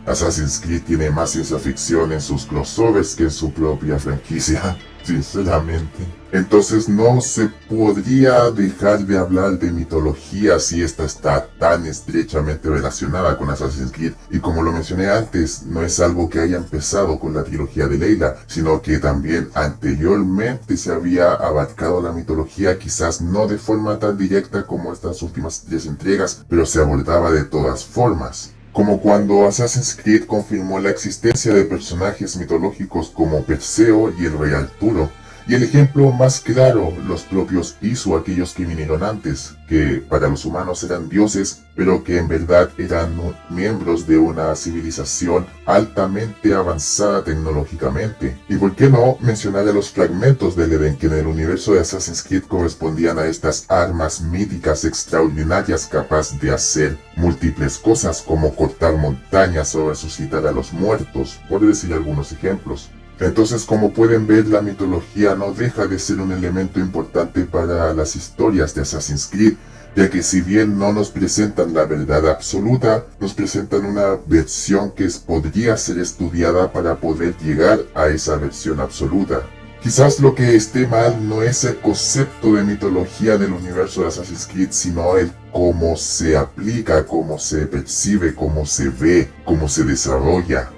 Assassin's 0.06 0.60
Creed 0.60 0.82
tiene 0.84 1.10
más 1.10 1.32
ciencia 1.32 1.58
ficción 1.58 2.12
en 2.12 2.22
sus 2.22 2.46
crossovers 2.46 3.16
que 3.16 3.24
en 3.24 3.32
su 3.32 3.54
propia 3.54 3.98
franquicia 3.98 4.78
sinceramente. 5.04 6.22
Entonces 6.32 6.88
no 6.88 7.20
se 7.20 7.50
podría 7.70 8.50
dejar 8.52 9.06
de 9.06 9.18
hablar 9.18 9.60
de 9.60 9.70
mitología 9.72 10.60
si 10.60 10.82
esta 10.82 11.04
está 11.04 11.46
tan 11.60 11.86
estrechamente 11.86 12.70
relacionada 12.70 13.38
con 13.38 13.50
Assassin's 13.50 13.92
Creed. 13.92 14.14
Y 14.30 14.40
como 14.40 14.64
lo 14.64 14.72
mencioné 14.72 15.10
antes, 15.10 15.64
no 15.64 15.84
es 15.84 16.00
algo 16.00 16.30
que 16.30 16.40
haya 16.40 16.56
empezado 16.56 17.20
con 17.20 17.34
la 17.34 17.44
trilogía 17.44 17.88
de 17.88 17.98
Leila, 17.98 18.38
sino 18.48 18.82
que 18.82 19.00
también 19.00 19.50
anteriormente 19.56 20.78
se 20.78 20.94
había 20.94 21.34
abarcado 21.34 22.02
la 22.02 22.14
mitología, 22.14 22.80
quizás 22.80 23.22
no 23.22 23.48
de 23.48 23.58
forma 23.58 24.00
tan 24.00 24.18
directa 24.18 24.66
como 24.66 24.94
estas 24.94 25.22
últimas 25.22 25.64
tres 25.68 25.86
entregas, 25.86 26.46
pero 26.48 26.66
se 26.66 26.80
abordaba 26.80 27.32
de 27.32 27.44
todas 27.44 27.84
formas. 27.84 28.54
Como 28.74 29.02
cuando 29.02 29.46
Assassin's 29.46 29.96
Creed 30.02 30.26
confirmó 30.26 30.80
la 30.80 30.90
existencia 30.90 31.54
de 31.54 31.66
personajes 31.66 32.38
mitológicos 32.38 33.10
como 33.10 33.44
Perseo 33.44 34.14
y 34.18 34.26
el 34.26 34.38
rey 34.38 34.54
Arturo, 34.54 35.10
y 35.48 35.56
el 35.56 35.64
ejemplo 35.64 36.12
más 36.12 36.40
claro, 36.40 36.94
los 37.08 37.24
propios 37.24 37.78
Isu, 37.82 38.16
aquellos 38.16 38.54
que 38.54 38.66
vinieron 38.66 39.04
antes, 39.04 39.56
que 39.68 40.04
para 40.08 40.28
los 40.28 40.46
humanos 40.46 40.84
eran 40.84 41.10
dioses, 41.10 41.64
pero 41.76 42.04
que 42.04 42.18
en 42.18 42.28
verdad 42.28 42.70
eran 42.78 43.16
miembros 43.50 44.06
de 44.06 44.18
una 44.18 44.56
civilización 44.56 45.48
altamente 45.66 46.54
avanzada 46.54 47.24
tecnológicamente. 47.24 48.38
Y 48.50 48.58
por 48.58 48.76
qué 48.76 48.90
no 48.90 49.18
mencionar 49.22 49.68
a 49.68 49.74
los 49.74 49.90
fragmentos 49.90 50.56
del 50.56 50.74
Edén 50.74 50.98
que 50.98 51.08
en 51.08 51.14
el 51.14 51.28
universo 51.28 51.74
de 51.74 51.80
Assassin's 51.80 52.24
Creed 52.24 52.44
correspondían 52.44 53.18
a 53.18 53.26
estas 53.26 53.66
armas 53.70 54.22
míticas 54.22 54.84
extraordinarias 54.84 55.86
capaces 55.86 56.40
de 56.40 56.52
hacer 56.52 56.98
múltiples 57.16 57.78
cosas 57.78 58.22
como 58.22 58.56
cortar 58.56 58.96
montañas 58.98 59.74
o 59.76 59.90
resucitar 59.90 60.46
a 60.46 60.52
los 60.52 60.74
muertos, 60.74 61.40
por 61.50 61.66
decir 61.66 61.94
algunos 61.94 62.32
ejemplos. 62.32 62.90
Entonces, 63.22 63.66
como 63.66 63.94
pueden 63.94 64.26
ver, 64.26 64.48
la 64.48 64.64
mitología 64.64 65.36
no 65.36 65.54
deja 65.54 65.86
de 65.86 66.00
ser 66.00 66.20
un 66.20 66.32
elemento 66.32 66.80
importante 66.80 67.44
para 67.46 67.94
las 67.94 68.16
historias 68.16 68.74
de 68.74 68.82
Assassin's 68.82 69.28
Creed, 69.32 69.54
ya 69.96 70.10
que 70.10 70.24
si 70.24 70.42
bien 70.42 70.80
no 70.80 70.92
nos 70.92 71.12
presentan 71.12 71.72
la 71.72 71.86
verdad 71.86 72.28
absoluta, 72.28 73.06
nos 73.20 73.36
presentan 73.36 73.86
una 73.86 74.18
versión 74.26 74.92
que 74.92 75.08
podría 75.24 75.78
ser 75.78 76.00
estudiada 76.00 76.74
para 76.74 76.96
poder 76.96 77.38
llegar 77.38 77.82
a 77.94 78.08
esa 78.08 78.38
versión 78.38 78.80
absoluta. 78.80 79.44
Quizás 79.84 80.20
lo 80.20 80.34
que 80.34 80.56
esté 80.56 80.88
mal 80.88 81.28
no 81.28 81.44
es 81.44 81.64
el 81.64 81.78
concepto 81.78 82.54
de 82.56 82.64
mitología 82.64 83.38
del 83.38 83.54
universo 83.54 84.02
de 84.02 84.08
Assassin's 84.08 84.48
Creed, 84.48 84.70
sino 84.72 85.18
el 85.18 85.32
cómo 85.52 85.96
se 85.96 86.36
aplica, 86.36 87.06
cómo 87.06 87.38
se 87.38 87.68
percibe, 87.68 88.34
cómo 88.34 88.66
se 88.66 88.90
ve, 88.90 89.30
cómo 89.46 89.70
se 89.70 89.84
desarrolla. 89.84 90.72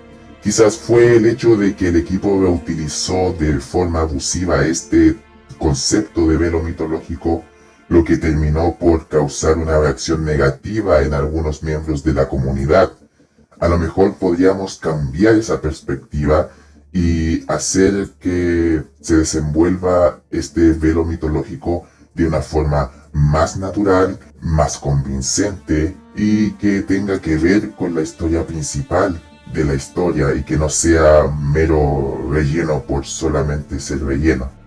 Quizás 0.43 0.77
fue 0.77 1.15
el 1.15 1.25
hecho 1.25 1.55
de 1.55 1.73
que 1.73 1.87
el 1.87 1.95
equipo 1.95 2.27
utilizó 2.27 3.31
de 3.39 3.61
forma 3.61 4.01
abusiva 4.01 4.65
este 4.65 5.15
concepto 5.57 6.27
de 6.27 6.35
velo 6.35 6.61
mitológico 6.61 7.45
lo 7.87 8.03
que 8.03 8.17
terminó 8.17 8.75
por 8.77 9.07
causar 9.07 9.57
una 9.57 9.79
reacción 9.79 10.25
negativa 10.25 11.01
en 11.01 11.13
algunos 11.13 11.63
miembros 11.63 12.03
de 12.03 12.13
la 12.13 12.27
comunidad. 12.27 12.91
A 13.57 13.69
lo 13.69 13.77
mejor 13.77 14.15
podríamos 14.15 14.77
cambiar 14.79 15.35
esa 15.35 15.61
perspectiva 15.61 16.49
y 16.91 17.49
hacer 17.49 18.09
que 18.19 18.83
se 18.99 19.19
desenvuelva 19.19 20.23
este 20.29 20.73
velo 20.73 21.05
mitológico 21.05 21.87
de 22.13 22.27
una 22.27 22.41
forma 22.41 22.91
más 23.13 23.55
natural, 23.55 24.19
más 24.41 24.77
convincente 24.77 25.95
y 26.17 26.51
que 26.55 26.81
tenga 26.81 27.21
que 27.21 27.37
ver 27.37 27.71
con 27.71 27.95
la 27.95 28.01
historia 28.01 28.45
principal 28.45 29.21
de 29.53 29.65
la 29.65 29.75
historia 29.75 30.33
y 30.35 30.43
que 30.43 30.57
no 30.57 30.69
sea 30.69 31.27
mero 31.27 32.27
relleno 32.29 32.83
por 32.83 33.05
solamente 33.05 33.79
ser 33.79 34.03
relleno. 34.03 34.63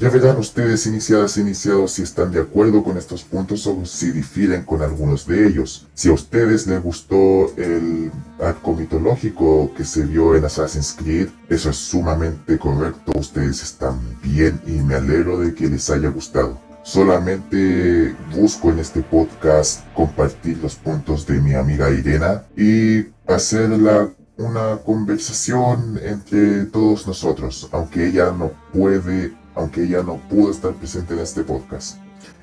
Ya 0.00 0.08
verán 0.08 0.38
ustedes 0.38 0.86
iniciadas 0.86 1.36
e 1.36 1.42
iniciados 1.42 1.92
si 1.92 2.02
están 2.02 2.32
de 2.32 2.40
acuerdo 2.40 2.82
con 2.82 2.96
estos 2.96 3.22
puntos 3.22 3.66
o 3.66 3.84
si 3.84 4.10
difieren 4.12 4.62
con 4.62 4.80
algunos 4.80 5.26
de 5.26 5.46
ellos. 5.46 5.88
Si 5.92 6.08
a 6.08 6.14
ustedes 6.14 6.66
les 6.66 6.82
gustó 6.82 7.54
el 7.58 8.10
arco 8.40 8.74
mitológico 8.74 9.70
que 9.76 9.84
se 9.84 10.06
vio 10.06 10.34
en 10.34 10.46
Assassin's 10.46 10.96
Creed, 10.98 11.28
eso 11.50 11.68
es 11.68 11.76
sumamente 11.76 12.58
correcto, 12.58 13.12
ustedes 13.14 13.62
están 13.62 14.00
bien 14.22 14.58
y 14.66 14.70
me 14.70 14.94
alegro 14.94 15.38
de 15.38 15.54
que 15.54 15.68
les 15.68 15.90
haya 15.90 16.08
gustado. 16.08 16.58
Solamente 16.82 18.16
busco 18.34 18.70
en 18.70 18.78
este 18.78 19.02
podcast 19.02 19.84
compartir 19.92 20.56
los 20.62 20.76
puntos 20.76 21.26
de 21.26 21.42
mi 21.42 21.52
amiga 21.52 21.90
Irena 21.90 22.44
y 22.56 23.04
hacerla 23.28 24.08
una 24.40 24.78
conversación 24.78 26.00
entre 26.02 26.64
todos 26.64 27.06
nosotros, 27.06 27.68
aunque 27.72 28.08
ella 28.08 28.32
no 28.32 28.52
puede, 28.72 29.32
aunque 29.54 29.84
ella 29.84 30.02
no 30.02 30.16
pudo 30.28 30.50
estar 30.50 30.72
presente 30.72 31.14
en 31.14 31.20
este 31.20 31.42
podcast. 31.42 31.98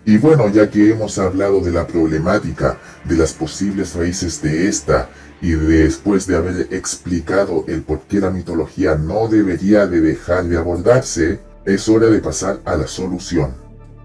Y 0.05 0.17
bueno, 0.17 0.47
ya 0.49 0.69
que 0.69 0.91
hemos 0.91 1.17
hablado 1.17 1.59
de 1.59 1.71
la 1.71 1.85
problemática, 1.85 2.77
de 3.03 3.17
las 3.17 3.33
posibles 3.33 3.95
raíces 3.95 4.41
de 4.41 4.69
esta, 4.69 5.09
y 5.41 5.51
después 5.51 6.27
de 6.27 6.35
haber 6.35 6.73
explicado 6.73 7.65
el 7.67 7.81
por 7.81 8.01
qué 8.01 8.19
la 8.19 8.29
mitología 8.29 8.95
no 8.95 9.27
debería 9.27 9.85
de 9.87 9.99
dejar 9.99 10.45
de 10.45 10.57
abordarse, 10.57 11.39
es 11.65 11.89
hora 11.89 12.07
de 12.07 12.19
pasar 12.19 12.61
a 12.65 12.77
la 12.77 12.87
solución. 12.87 13.53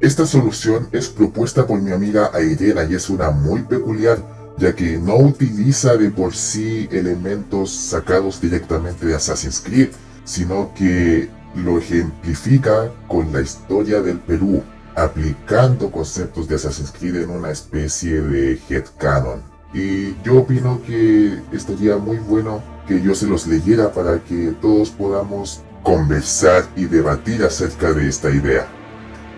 Esta 0.01 0.27
solución 0.27 0.89
es 0.93 1.09
propuesta 1.09 1.67
por 1.67 1.81
mi 1.81 1.93
amiga 1.93 2.31
Airena 2.35 2.85
y 2.85 2.95
es 2.97 3.09
una 3.09 3.31
muy 3.31 3.63
peculiar 3.63 4.19
ya 4.59 4.75
que 4.75 4.99
no 4.99 5.17
utiliza 5.17 5.97
de 5.97 6.11
por 6.11 6.35
sí 6.35 6.89
elementos 6.91 7.71
sacados 7.71 8.41
directamente 8.41 9.07
de 9.07 9.15
Assassin's 9.15 9.61
Creed, 9.61 9.91
sino 10.25 10.73
que 10.75 11.29
lo 11.55 11.79
ejemplifica 11.79 12.91
con 13.09 13.33
la 13.33 13.41
historia 13.41 14.01
del 14.01 14.19
Perú, 14.19 14.63
aplicando 14.95 15.91
conceptos 15.91 16.49
de 16.49 16.57
Assassin's 16.57 16.93
Creed 16.93 17.17
en 17.17 17.31
una 17.31 17.51
especie 17.51 18.21
de 18.21 18.59
headcanon. 18.69 19.43
Y 19.75 20.15
yo 20.23 20.41
opino 20.41 20.81
que 20.87 21.41
estaría 21.53 21.97
muy 21.97 22.19
bueno 22.19 22.63
que 22.87 23.01
yo 23.01 23.15
se 23.15 23.27
los 23.27 23.47
leyera 23.47 23.93
para 23.93 24.19
que 24.19 24.55
todos 24.61 24.91
podamos 24.91 25.63
conversar 25.83 26.65
y 26.77 26.85
debatir 26.85 27.43
acerca 27.43 27.93
de 27.93 28.09
esta 28.09 28.31
idea. 28.31 28.67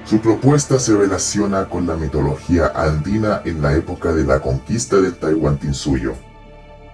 Su 0.05 0.21
propuesta 0.21 0.79
se 0.79 0.95
relaciona 0.95 1.67
con 1.71 1.87
la 1.87 1.97
mitología 1.97 2.73
andina 2.75 3.41
en 3.47 3.63
la 3.63 3.75
época 3.75 4.13
de 4.13 4.25
la 4.25 4.39
conquista 4.41 4.97
del 4.97 5.19
Taiwán-Tinsuyo. 5.19 6.13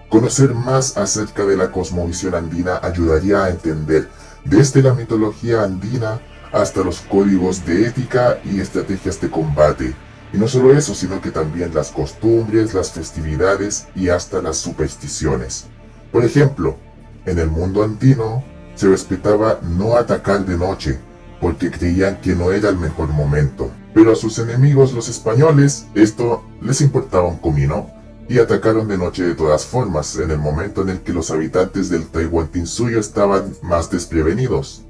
Conocer 0.07 0.53
más 0.53 0.95
acerca 0.95 1.43
de 1.43 1.57
la 1.57 1.71
cosmovisión 1.71 2.35
andina 2.35 2.79
ayudaría 2.81 3.43
a 3.43 3.49
entender 3.49 4.07
desde 4.45 4.81
la 4.81 4.93
mitología 4.93 5.63
andina 5.63 6.21
hasta 6.53 6.83
los 6.83 7.01
códigos 7.01 7.65
de 7.65 7.85
ética 7.85 8.39
y 8.45 8.61
estrategias 8.61 9.19
de 9.19 9.29
combate. 9.29 9.93
Y 10.31 10.37
no 10.37 10.47
solo 10.47 10.71
eso, 10.71 10.95
sino 10.95 11.21
que 11.21 11.31
también 11.31 11.73
las 11.73 11.91
costumbres, 11.91 12.73
las 12.73 12.93
festividades 12.93 13.87
y 13.93 14.07
hasta 14.07 14.41
las 14.41 14.55
supersticiones. 14.55 15.65
Por 16.13 16.23
ejemplo, 16.23 16.77
en 17.25 17.39
el 17.39 17.49
mundo 17.49 17.83
andino 17.83 18.41
se 18.75 18.87
respetaba 18.87 19.59
no 19.61 19.97
atacar 19.97 20.45
de 20.45 20.57
noche, 20.57 20.99
porque 21.41 21.71
creían 21.71 22.21
que 22.21 22.35
no 22.35 22.51
era 22.51 22.69
el 22.69 22.77
mejor 22.77 23.09
momento. 23.09 23.71
Pero 23.93 24.13
a 24.13 24.15
sus 24.15 24.39
enemigos 24.39 24.93
los 24.93 25.09
españoles 25.09 25.87
esto 25.95 26.45
les 26.61 26.79
importaba 26.79 27.27
un 27.27 27.39
comino 27.39 27.89
y 28.29 28.39
atacaron 28.39 28.87
de 28.87 28.97
noche 28.97 29.23
de 29.23 29.35
todas 29.35 29.65
formas 29.65 30.15
en 30.15 30.31
el 30.31 30.37
momento 30.37 30.83
en 30.83 30.89
el 30.89 30.99
que 31.01 31.11
los 31.11 31.31
habitantes 31.31 31.89
del 31.89 32.05
Tinsuyo 32.49 32.99
estaban 32.99 33.53
más 33.61 33.89
desprevenidos. 33.91 34.83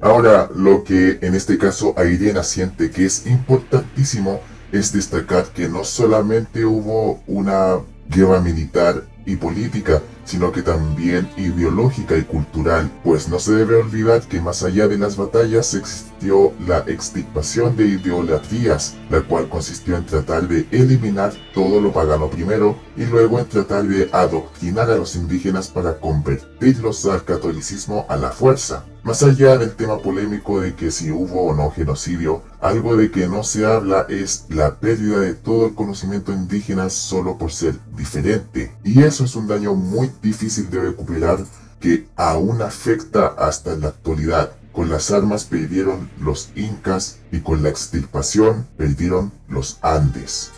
Ahora, 0.00 0.48
lo 0.54 0.84
que 0.84 1.18
en 1.22 1.34
este 1.34 1.58
caso 1.58 1.94
Irena 1.98 2.44
siente 2.44 2.92
que 2.92 3.06
es 3.06 3.26
importantísimo 3.26 4.40
es 4.70 4.92
destacar 4.92 5.46
que 5.46 5.68
no 5.68 5.82
solamente 5.82 6.64
hubo 6.64 7.20
una 7.26 7.78
guerra 8.08 8.40
militar 8.40 9.02
y 9.28 9.36
política, 9.36 10.02
sino 10.24 10.50
que 10.52 10.62
también 10.62 11.28
ideológica 11.36 12.16
y 12.16 12.22
cultural, 12.22 12.90
pues 13.04 13.28
no 13.28 13.38
se 13.38 13.54
debe 13.54 13.76
olvidar 13.76 14.22
que 14.22 14.40
más 14.40 14.62
allá 14.62 14.88
de 14.88 14.98
las 14.98 15.16
batallas 15.16 15.74
existió 15.74 16.52
la 16.66 16.78
extirpación 16.86 17.76
de 17.76 17.86
idolatrías, 17.86 18.96
la 19.10 19.20
cual 19.20 19.48
consistió 19.48 19.96
en 19.96 20.06
tratar 20.06 20.48
de 20.48 20.66
eliminar 20.70 21.32
todo 21.54 21.80
lo 21.80 21.92
pagano 21.92 22.28
primero 22.30 22.76
y 22.96 23.04
luego 23.04 23.38
en 23.38 23.46
tratar 23.46 23.84
de 23.84 24.08
adoctrinar 24.12 24.90
a 24.90 24.96
los 24.96 25.14
indígenas 25.14 25.68
para 25.68 25.98
convertirlos 25.98 27.04
al 27.06 27.24
catolicismo 27.24 28.06
a 28.08 28.16
la 28.16 28.30
fuerza. 28.30 28.84
Más 29.02 29.22
allá 29.22 29.56
del 29.56 29.74
tema 29.74 29.98
polémico 29.98 30.60
de 30.60 30.74
que 30.74 30.90
si 30.90 31.10
hubo 31.10 31.46
o 31.46 31.54
no 31.54 31.70
genocidio, 31.70 32.42
algo 32.60 32.96
de 32.96 33.10
que 33.10 33.26
no 33.28 33.42
se 33.42 33.64
habla 33.64 34.04
es 34.08 34.46
la 34.50 34.74
pérdida 34.74 35.20
de 35.20 35.34
todo 35.34 35.68
el 35.68 35.74
conocimiento 35.74 36.32
indígena 36.32 36.90
solo 36.90 37.38
por 37.38 37.52
ser 37.52 37.76
diferente. 37.96 38.76
Y 38.84 39.02
eso 39.02 39.17
es 39.24 39.36
un 39.36 39.46
daño 39.46 39.74
muy 39.74 40.10
difícil 40.22 40.70
de 40.70 40.80
recuperar 40.80 41.38
que 41.80 42.08
aún 42.16 42.62
afecta 42.62 43.26
hasta 43.26 43.76
la 43.76 43.88
actualidad. 43.88 44.52
Con 44.72 44.90
las 44.90 45.10
armas 45.10 45.44
perdieron 45.44 46.10
los 46.20 46.50
incas 46.54 47.18
y 47.32 47.40
con 47.40 47.62
la 47.62 47.68
extirpación 47.68 48.66
perdieron 48.76 49.32
los 49.48 49.78
andes. 49.82 50.50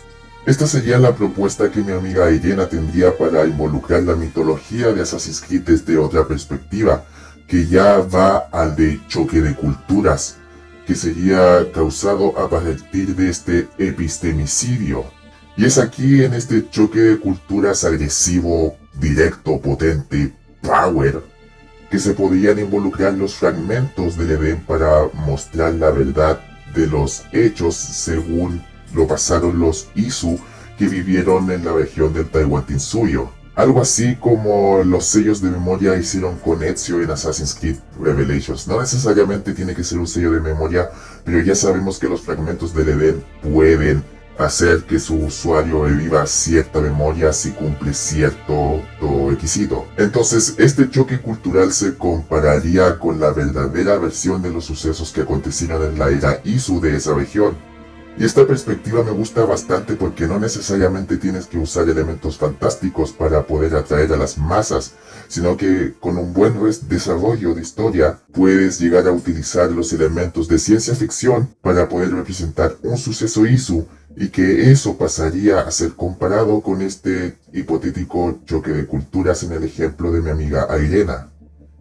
Esta 0.45 0.65
sería 0.65 0.97
la 0.97 1.15
propuesta 1.15 1.71
que 1.71 1.81
mi 1.81 1.91
amiga 1.91 2.31
Irena 2.31 2.67
tendría 2.67 3.15
para 3.15 3.45
involucrar 3.45 4.03
la 4.03 4.15
mitología 4.15 4.91
de 4.91 5.01
Assassin's 5.01 5.41
Creed 5.41 5.61
desde 5.61 5.97
otra 5.97 6.27
perspectiva, 6.27 7.05
que 7.47 7.67
ya 7.67 7.97
va 7.99 8.49
al 8.51 8.75
de 8.75 8.99
choque 9.07 9.41
de 9.41 9.55
culturas, 9.55 10.37
que 10.87 10.95
sería 10.95 11.71
causado 11.71 12.37
a 12.39 12.49
partir 12.49 13.15
de 13.15 13.29
este 13.29 13.67
epistemicidio. 13.77 15.05
Y 15.57 15.65
es 15.65 15.77
aquí 15.77 16.23
en 16.23 16.33
este 16.33 16.69
choque 16.69 16.99
de 16.99 17.19
culturas 17.19 17.83
agresivo, 17.83 18.77
directo, 18.93 19.59
potente, 19.59 20.33
power, 20.61 21.21
que 21.89 21.99
se 21.99 22.13
podían 22.13 22.59
involucrar 22.59 23.13
los 23.13 23.35
fragmentos 23.35 24.17
del 24.17 24.31
Edén 24.31 24.61
para 24.65 25.07
mostrar 25.13 25.73
la 25.73 25.91
verdad 25.91 26.39
de 26.73 26.87
los 26.87 27.23
hechos 27.33 27.75
según 27.75 28.63
lo 28.93 29.07
pasaron 29.07 29.59
los 29.59 29.89
Isu 29.95 30.39
que 30.77 30.87
vivieron 30.87 31.51
en 31.51 31.65
la 31.65 31.73
región 31.73 32.13
del 32.13 32.29
Taiwán 32.29 32.65
Tinsuyo. 32.65 33.29
Algo 33.55 33.81
así 33.81 34.15
como 34.15 34.81
los 34.83 35.05
sellos 35.05 35.41
de 35.41 35.51
memoria 35.51 35.97
hicieron 35.97 36.37
con 36.39 36.63
Ezio 36.63 37.01
en 37.01 37.11
Assassin's 37.11 37.53
Creed 37.53 37.75
Revelations. 37.99 38.67
No 38.67 38.79
necesariamente 38.79 39.53
tiene 39.53 39.75
que 39.75 39.83
ser 39.83 39.99
un 39.99 40.07
sello 40.07 40.31
de 40.31 40.39
memoria, 40.39 40.89
pero 41.25 41.41
ya 41.41 41.53
sabemos 41.53 41.99
que 41.99 42.07
los 42.07 42.21
fragmentos 42.21 42.73
del 42.73 42.89
Edén 42.89 43.23
pueden 43.43 44.03
hacer 44.37 44.83
que 44.83 44.99
su 44.99 45.15
usuario 45.15 45.85
reviva 45.85 46.25
cierta 46.25 46.81
memoria 46.81 47.33
si 47.33 47.51
cumple 47.51 47.93
cierto 47.93 48.81
requisito. 49.29 49.87
Entonces, 49.97 50.55
este 50.57 50.89
choque 50.89 51.21
cultural 51.21 51.71
se 51.71 51.95
compararía 51.95 52.97
con 52.99 53.19
la 53.19 53.31
verdadera 53.31 53.97
versión 53.97 54.41
de 54.41 54.51
los 54.51 54.65
sucesos 54.65 55.11
que 55.11 55.21
acontecieron 55.21 55.83
en 55.83 55.99
la 55.99 56.09
era 56.09 56.41
Isu 56.43 56.81
de 56.81 56.95
esa 56.95 57.13
región. 57.13 57.55
Y 58.17 58.25
esta 58.25 58.45
perspectiva 58.45 59.03
me 59.03 59.11
gusta 59.11 59.45
bastante 59.45 59.93
porque 59.93 60.27
no 60.27 60.37
necesariamente 60.37 61.15
tienes 61.15 61.47
que 61.47 61.57
usar 61.57 61.87
elementos 61.87 62.37
fantásticos 62.37 63.13
para 63.13 63.47
poder 63.47 63.73
atraer 63.75 64.11
a 64.11 64.17
las 64.17 64.37
masas, 64.37 64.95
sino 65.29 65.55
que 65.55 65.93
con 65.99 66.17
un 66.17 66.33
buen 66.33 66.53
desarrollo 66.89 67.55
de 67.55 67.61
historia 67.61 68.19
puedes 68.33 68.81
llegar 68.81 69.07
a 69.07 69.11
utilizar 69.11 69.71
los 69.71 69.93
elementos 69.93 70.49
de 70.49 70.59
ciencia 70.59 70.93
ficción 70.93 71.55
para 71.61 71.87
poder 71.87 72.11
representar 72.11 72.75
un 72.83 72.97
suceso 72.97 73.45
ISU 73.45 73.87
y 74.15 74.29
que 74.29 74.71
eso 74.71 74.97
pasaría 74.97 75.61
a 75.61 75.71
ser 75.71 75.93
comparado 75.93 76.61
con 76.61 76.81
este 76.81 77.37
hipotético 77.53 78.39
choque 78.45 78.71
de 78.71 78.85
culturas 78.85 79.43
en 79.43 79.53
el 79.53 79.63
ejemplo 79.63 80.11
de 80.11 80.21
mi 80.21 80.29
amiga 80.29 80.67
Airena. 80.69 81.29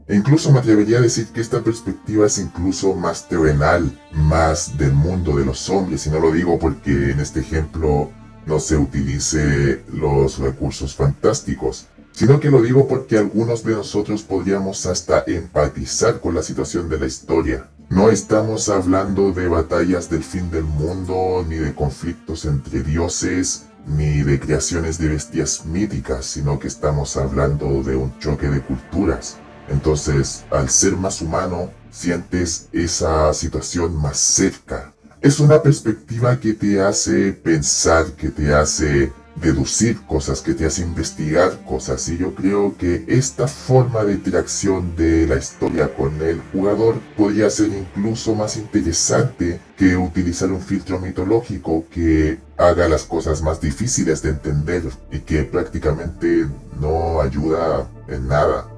E 0.06 0.16
incluso 0.16 0.50
me 0.50 0.58
atrevería 0.58 0.98
a 0.98 1.02
decir 1.02 1.28
que 1.28 1.40
esta 1.40 1.62
perspectiva 1.62 2.26
es 2.26 2.38
incluso 2.38 2.94
más 2.94 3.28
terrenal, 3.28 3.96
más 4.12 4.76
del 4.76 4.92
mundo 4.92 5.36
de 5.36 5.44
los 5.44 5.70
hombres, 5.70 6.06
y 6.06 6.10
no 6.10 6.18
lo 6.18 6.32
digo 6.32 6.58
porque 6.58 7.10
en 7.10 7.20
este 7.20 7.40
ejemplo 7.40 8.10
no 8.46 8.58
se 8.58 8.76
utilice 8.76 9.84
los 9.92 10.38
recursos 10.38 10.96
fantásticos, 10.96 11.86
sino 12.12 12.40
que 12.40 12.50
lo 12.50 12.60
digo 12.60 12.88
porque 12.88 13.18
algunos 13.18 13.62
de 13.62 13.74
nosotros 13.74 14.22
podríamos 14.22 14.84
hasta 14.86 15.22
empatizar 15.26 16.20
con 16.20 16.34
la 16.34 16.42
situación 16.42 16.88
de 16.88 16.98
la 16.98 17.06
historia. 17.06 17.68
No 17.90 18.08
estamos 18.08 18.68
hablando 18.68 19.32
de 19.32 19.48
batallas 19.48 20.08
del 20.08 20.22
fin 20.22 20.48
del 20.48 20.62
mundo, 20.62 21.44
ni 21.48 21.56
de 21.56 21.74
conflictos 21.74 22.44
entre 22.44 22.84
dioses, 22.84 23.66
ni 23.84 24.22
de 24.22 24.38
creaciones 24.38 24.96
de 24.96 25.08
bestias 25.08 25.66
míticas, 25.66 26.24
sino 26.24 26.60
que 26.60 26.68
estamos 26.68 27.16
hablando 27.16 27.82
de 27.82 27.96
un 27.96 28.16
choque 28.20 28.48
de 28.48 28.60
culturas. 28.60 29.38
Entonces, 29.68 30.44
al 30.52 30.70
ser 30.70 30.96
más 30.96 31.20
humano, 31.20 31.72
sientes 31.90 32.68
esa 32.72 33.34
situación 33.34 33.96
más 33.96 34.18
cerca. 34.18 34.92
Es 35.20 35.40
una 35.40 35.60
perspectiva 35.60 36.38
que 36.38 36.54
te 36.54 36.80
hace 36.80 37.32
pensar, 37.32 38.12
que 38.12 38.28
te 38.28 38.54
hace 38.54 39.12
deducir 39.36 40.00
cosas, 40.06 40.40
que 40.40 40.54
te 40.54 40.66
hace 40.66 40.82
investigar 40.82 41.64
cosas. 41.64 42.08
Y 42.08 42.18
yo 42.18 42.34
creo 42.34 42.76
que 42.76 43.04
esta 43.08 43.46
forma 43.48 44.04
de 44.04 44.14
interacción 44.14 44.96
de 44.96 45.26
la 45.26 45.36
historia 45.36 45.94
con 45.94 46.20
el 46.22 46.40
jugador 46.52 46.96
podría 47.16 47.48
ser 47.50 47.68
incluso 47.68 48.34
más 48.34 48.56
interesante 48.56 49.60
que 49.76 49.96
utilizar 49.96 50.50
un 50.50 50.60
filtro 50.60 50.98
mitológico 50.98 51.84
que 51.90 52.38
haga 52.56 52.88
las 52.88 53.04
cosas 53.04 53.42
más 53.42 53.60
difíciles 53.60 54.22
de 54.22 54.30
entender 54.30 54.82
y 55.10 55.20
que 55.20 55.44
prácticamente 55.44 56.46
no 56.80 57.20
ayuda 57.20 57.88
en 58.08 58.28
nada. 58.28 58.68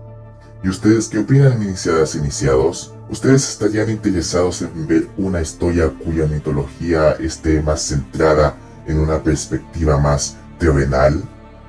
¿Y 0.65 0.69
ustedes 0.69 1.09
qué 1.09 1.19
opinan, 1.19 1.61
iniciadas 1.61 2.15
iniciados? 2.15 2.95
¿Ustedes 3.11 3.49
estarían 3.49 3.91
interesados 3.91 4.63
en 4.63 4.87
ver 4.87 5.09
una 5.17 5.41
historia 5.41 5.93
cuya 6.05 6.27
mitología 6.27 7.13
esté 7.13 7.61
más 7.61 7.83
centrada 7.83 8.55
en 8.87 8.99
una 8.99 9.23
perspectiva 9.23 9.99
más 9.99 10.37
terrenal, 10.63 11.21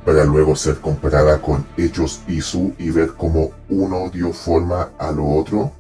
para 0.06 0.23
luego 0.23 0.56
ser 0.56 0.75
comparada 0.75 1.41
con 1.41 1.65
hechos 1.77 2.21
Isu 2.27 2.73
y 2.77 2.91
ver 2.91 3.13
cómo 3.17 3.51
uno 3.69 4.10
dio 4.10 4.32
forma 4.32 4.91
a 4.99 5.12
lo 5.12 5.25
otro? 5.25 5.71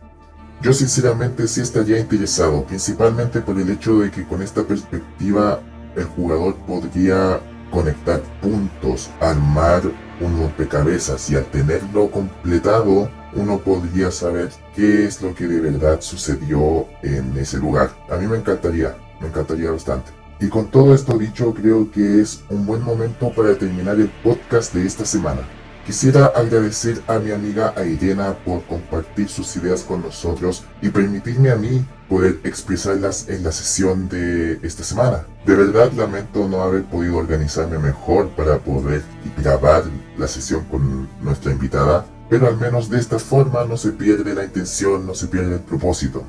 Yo 0.61 0.73
sinceramente 0.73 1.47
sí 1.47 1.61
estaría 1.61 1.99
interesado, 1.99 2.63
principalmente 2.63 3.41
por 3.41 3.59
el 3.59 3.69
hecho 3.69 3.99
de 3.99 4.09
que 4.09 4.25
con 4.25 4.41
esta 4.41 4.63
perspectiva 4.63 5.59
el 5.95 6.05
jugador 6.05 6.55
podría 6.65 7.39
conectar 7.69 8.21
puntos, 8.41 9.09
armar 9.19 9.83
un 10.21 10.37
rompecabezas 10.39 11.29
y 11.29 11.35
al 11.35 11.45
tenerlo 11.45 12.09
completado 12.09 13.09
uno 13.35 13.59
podría 13.59 14.09
saber 14.09 14.49
qué 14.75 15.05
es 15.05 15.21
lo 15.21 15.35
que 15.35 15.47
de 15.47 15.59
verdad 15.59 15.99
sucedió 16.01 16.87
en 17.01 17.37
ese 17.37 17.57
lugar. 17.57 17.91
A 18.09 18.15
mí 18.15 18.25
me 18.27 18.37
encantaría, 18.37 18.95
me 19.19 19.27
encantaría 19.27 19.69
bastante. 19.69 20.22
Y 20.43 20.49
con 20.49 20.69
todo 20.69 20.93
esto 20.93 21.17
dicho, 21.17 21.53
creo 21.53 21.89
que 21.89 22.19
es 22.19 22.41
un 22.49 22.65
buen 22.65 22.81
momento 22.81 23.31
para 23.33 23.57
terminar 23.57 23.97
el 23.97 24.09
podcast 24.09 24.73
de 24.73 24.85
esta 24.85 25.05
semana. 25.05 25.39
Quisiera 25.85 26.25
agradecer 26.25 27.01
a 27.07 27.17
mi 27.17 27.31
amiga 27.31 27.73
Airena 27.77 28.33
por 28.43 28.61
compartir 28.65 29.29
sus 29.29 29.55
ideas 29.55 29.83
con 29.83 30.01
nosotros 30.01 30.65
y 30.81 30.89
permitirme 30.89 31.49
a 31.49 31.55
mí 31.55 31.85
poder 32.09 32.41
expresarlas 32.43 33.29
en 33.29 33.41
la 33.41 33.53
sesión 33.53 34.09
de 34.09 34.59
esta 34.63 34.83
semana. 34.83 35.25
De 35.45 35.55
verdad 35.55 35.93
lamento 35.93 36.45
no 36.49 36.61
haber 36.61 36.83
podido 36.83 37.15
organizarme 37.15 37.77
mejor 37.77 38.27
para 38.31 38.59
poder 38.59 39.01
grabar 39.41 39.85
la 40.17 40.27
sesión 40.27 40.65
con 40.65 41.07
nuestra 41.21 41.53
invitada, 41.53 42.05
pero 42.29 42.49
al 42.49 42.57
menos 42.57 42.89
de 42.89 42.99
esta 42.99 43.17
forma 43.17 43.63
no 43.63 43.77
se 43.77 43.93
pierde 43.93 44.35
la 44.35 44.43
intención, 44.43 45.05
no 45.05 45.15
se 45.15 45.27
pierde 45.27 45.53
el 45.53 45.61
propósito. 45.61 46.25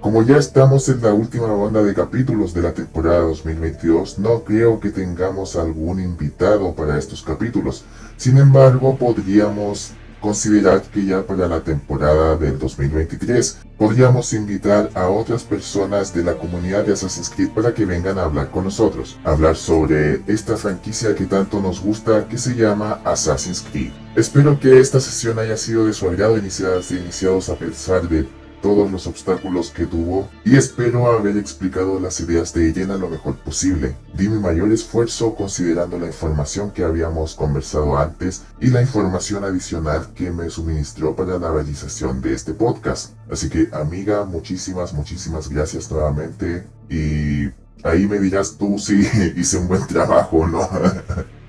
Como 0.00 0.22
ya 0.22 0.38
estamos 0.38 0.88
en 0.88 1.02
la 1.02 1.12
última 1.12 1.46
ronda 1.46 1.82
de 1.82 1.92
capítulos 1.92 2.54
de 2.54 2.62
la 2.62 2.72
temporada 2.72 3.20
2022, 3.20 4.18
no 4.18 4.44
creo 4.44 4.80
que 4.80 4.88
tengamos 4.88 5.56
algún 5.56 6.00
invitado 6.00 6.74
para 6.74 6.98
estos 6.98 7.22
capítulos. 7.22 7.84
Sin 8.16 8.38
embargo, 8.38 8.96
podríamos 8.96 9.92
considerar 10.22 10.80
que 10.82 11.04
ya 11.04 11.26
para 11.26 11.46
la 11.48 11.60
temporada 11.60 12.36
del 12.36 12.58
2023 12.58 13.58
podríamos 13.76 14.32
invitar 14.32 14.90
a 14.94 15.08
otras 15.08 15.44
personas 15.44 16.14
de 16.14 16.24
la 16.24 16.34
comunidad 16.34 16.84
de 16.84 16.94
Assassin's 16.94 17.28
Creed 17.28 17.50
para 17.50 17.74
que 17.74 17.84
vengan 17.84 18.18
a 18.18 18.24
hablar 18.24 18.50
con 18.50 18.64
nosotros, 18.64 19.18
hablar 19.22 19.56
sobre 19.56 20.22
esta 20.26 20.56
franquicia 20.56 21.14
que 21.14 21.26
tanto 21.26 21.60
nos 21.60 21.80
gusta 21.80 22.26
que 22.26 22.38
se 22.38 22.54
llama 22.54 23.00
Assassin's 23.04 23.64
Creed. 23.70 23.90
Espero 24.16 24.58
que 24.58 24.80
esta 24.80 24.98
sesión 24.98 25.38
haya 25.38 25.58
sido 25.58 25.84
de 25.84 25.92
su 25.92 26.08
agrado 26.08 26.38
iniciadas 26.38 26.90
e 26.90 26.96
iniciados 26.96 27.50
a 27.50 27.54
pesar 27.54 28.08
de 28.08 28.26
todos 28.62 28.90
los 28.90 29.06
obstáculos 29.06 29.70
que 29.70 29.86
tuvo 29.86 30.28
y 30.44 30.56
espero 30.56 31.10
haber 31.10 31.36
explicado 31.36 31.98
las 32.00 32.20
ideas 32.20 32.52
de 32.54 32.70
Elena 32.70 32.96
lo 32.96 33.08
mejor 33.08 33.36
posible. 33.36 33.96
Di 34.14 34.28
mi 34.28 34.38
mayor 34.38 34.72
esfuerzo 34.72 35.34
considerando 35.34 35.98
la 35.98 36.06
información 36.06 36.70
que 36.70 36.84
habíamos 36.84 37.34
conversado 37.34 37.98
antes 37.98 38.42
y 38.60 38.68
la 38.68 38.82
información 38.82 39.44
adicional 39.44 40.08
que 40.14 40.30
me 40.30 40.50
suministró 40.50 41.16
para 41.16 41.38
la 41.38 41.50
realización 41.50 42.20
de 42.20 42.34
este 42.34 42.54
podcast. 42.54 43.14
Así 43.30 43.48
que 43.48 43.68
amiga, 43.72 44.24
muchísimas, 44.24 44.92
muchísimas 44.92 45.48
gracias 45.48 45.90
nuevamente 45.90 46.66
y 46.88 47.50
ahí 47.82 48.06
me 48.06 48.18
dirás 48.18 48.56
tú 48.58 48.78
si 48.78 49.00
hice 49.36 49.58
un 49.58 49.68
buen 49.68 49.86
trabajo 49.86 50.46
no. 50.46 50.68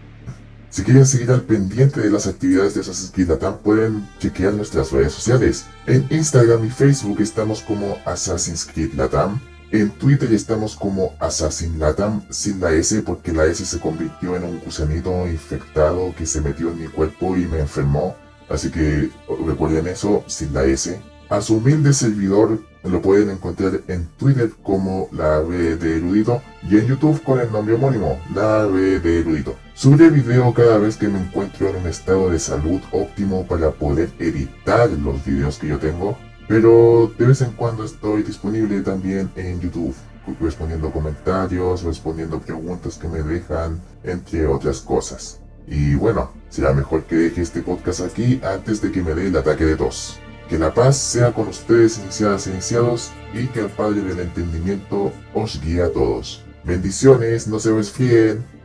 Si 0.72 0.84
quieren 0.84 1.06
seguir 1.06 1.30
al 1.32 1.42
pendiente 1.42 2.00
de 2.00 2.10
las 2.10 2.28
actividades 2.28 2.74
de 2.74 2.80
Assassin's 2.80 3.12
Creed 3.12 3.28
Latam, 3.28 3.58
pueden 3.58 4.08
chequear 4.20 4.54
nuestras 4.54 4.94
redes 4.94 5.12
sociales. 5.12 5.66
En 5.86 6.08
Instagram 6.10 6.66
y 6.66 6.70
Facebook 6.70 7.20
estamos 7.20 7.62
como 7.62 7.98
Assassin's 8.06 8.64
Creed 8.64 8.94
Latam. 8.94 9.42
En 9.72 9.90
Twitter 9.90 10.32
estamos 10.32 10.78
como 10.78 11.14
Assassin 11.20 11.78
Latam 11.78 12.24
sin 12.30 12.62
la 12.62 12.72
S 12.72 13.02
porque 13.02 13.34
la 13.34 13.48
S 13.48 13.66
se 13.66 13.82
convirtió 13.82 14.38
en 14.38 14.46
un 14.46 14.62
gusanito 14.62 15.28
infectado 15.28 16.16
que 16.18 16.26
se 16.26 16.40
metió 16.40 16.70
en 16.70 16.80
mi 16.80 16.88
cuerpo 16.88 17.36
y 17.36 17.48
me 17.48 17.60
enfermó. 17.60 18.16
Así 18.48 18.72
que 18.72 19.10
recuerden 19.46 19.88
eso 19.88 20.24
sin 20.28 20.54
la 20.54 20.64
S. 20.64 21.02
A 21.30 21.42
su 21.42 21.58
humilde 21.58 21.92
servidor 21.92 22.62
lo 22.84 23.02
pueden 23.02 23.30
encontrar 23.30 23.82
en 23.90 24.08
Twitter 24.18 24.52
como 24.64 25.10
la 25.12 25.40
B 25.40 25.74
Erudito 25.74 26.42
y 26.70 26.78
en 26.78 26.88
YouTube 26.88 27.22
con 27.24 27.40
el 27.40 27.52
nombre 27.52 27.76
homónimo, 27.76 28.22
la 28.34 28.66
B 28.66 29.00
de 29.00 29.20
Erudito. 29.20 29.58
Subiré 29.82 30.12
video 30.12 30.54
cada 30.54 30.78
vez 30.78 30.96
que 30.96 31.08
me 31.08 31.20
encuentro 31.20 31.68
en 31.68 31.78
un 31.78 31.88
estado 31.88 32.30
de 32.30 32.38
salud 32.38 32.80
óptimo 32.92 33.48
para 33.48 33.72
poder 33.72 34.12
editar 34.20 34.88
los 34.92 35.26
videos 35.26 35.58
que 35.58 35.70
yo 35.70 35.80
tengo, 35.80 36.20
pero 36.48 37.12
de 37.18 37.26
vez 37.26 37.42
en 37.42 37.54
cuando 37.54 37.84
estoy 37.84 38.22
disponible 38.22 38.82
también 38.82 39.32
en 39.36 39.60
YouTube, 39.60 39.96
respondiendo 40.40 40.92
comentarios, 40.92 41.82
respondiendo 41.82 42.40
preguntas 42.40 43.00
que 43.00 43.08
me 43.08 43.24
dejan, 43.24 43.82
entre 44.04 44.46
otras 44.46 44.82
cosas. 44.82 45.40
Y 45.66 45.96
bueno, 45.96 46.30
será 46.50 46.74
mejor 46.74 47.06
que 47.06 47.16
deje 47.16 47.42
este 47.42 47.64
podcast 47.64 48.02
aquí 48.02 48.40
antes 48.44 48.84
de 48.84 48.92
que 48.92 49.02
me 49.02 49.16
dé 49.16 49.30
el 49.30 49.36
ataque 49.36 49.66
de 49.66 49.78
tos. 49.78 50.20
Que 50.48 50.60
la 50.60 50.72
paz 50.72 50.96
sea 50.96 51.34
con 51.34 51.48
ustedes 51.48 51.98
iniciadas 51.98 52.46
e 52.46 52.52
iniciados 52.52 53.12
y 53.34 53.48
que 53.48 53.62
el 53.62 53.70
Padre 53.70 54.04
del 54.04 54.20
Entendimiento 54.20 55.12
os 55.34 55.60
guíe 55.60 55.82
a 55.82 55.92
todos. 55.92 56.46
Bendiciones, 56.64 57.48
no 57.48 57.58
se 57.58 57.74
resfríen. 57.74 58.61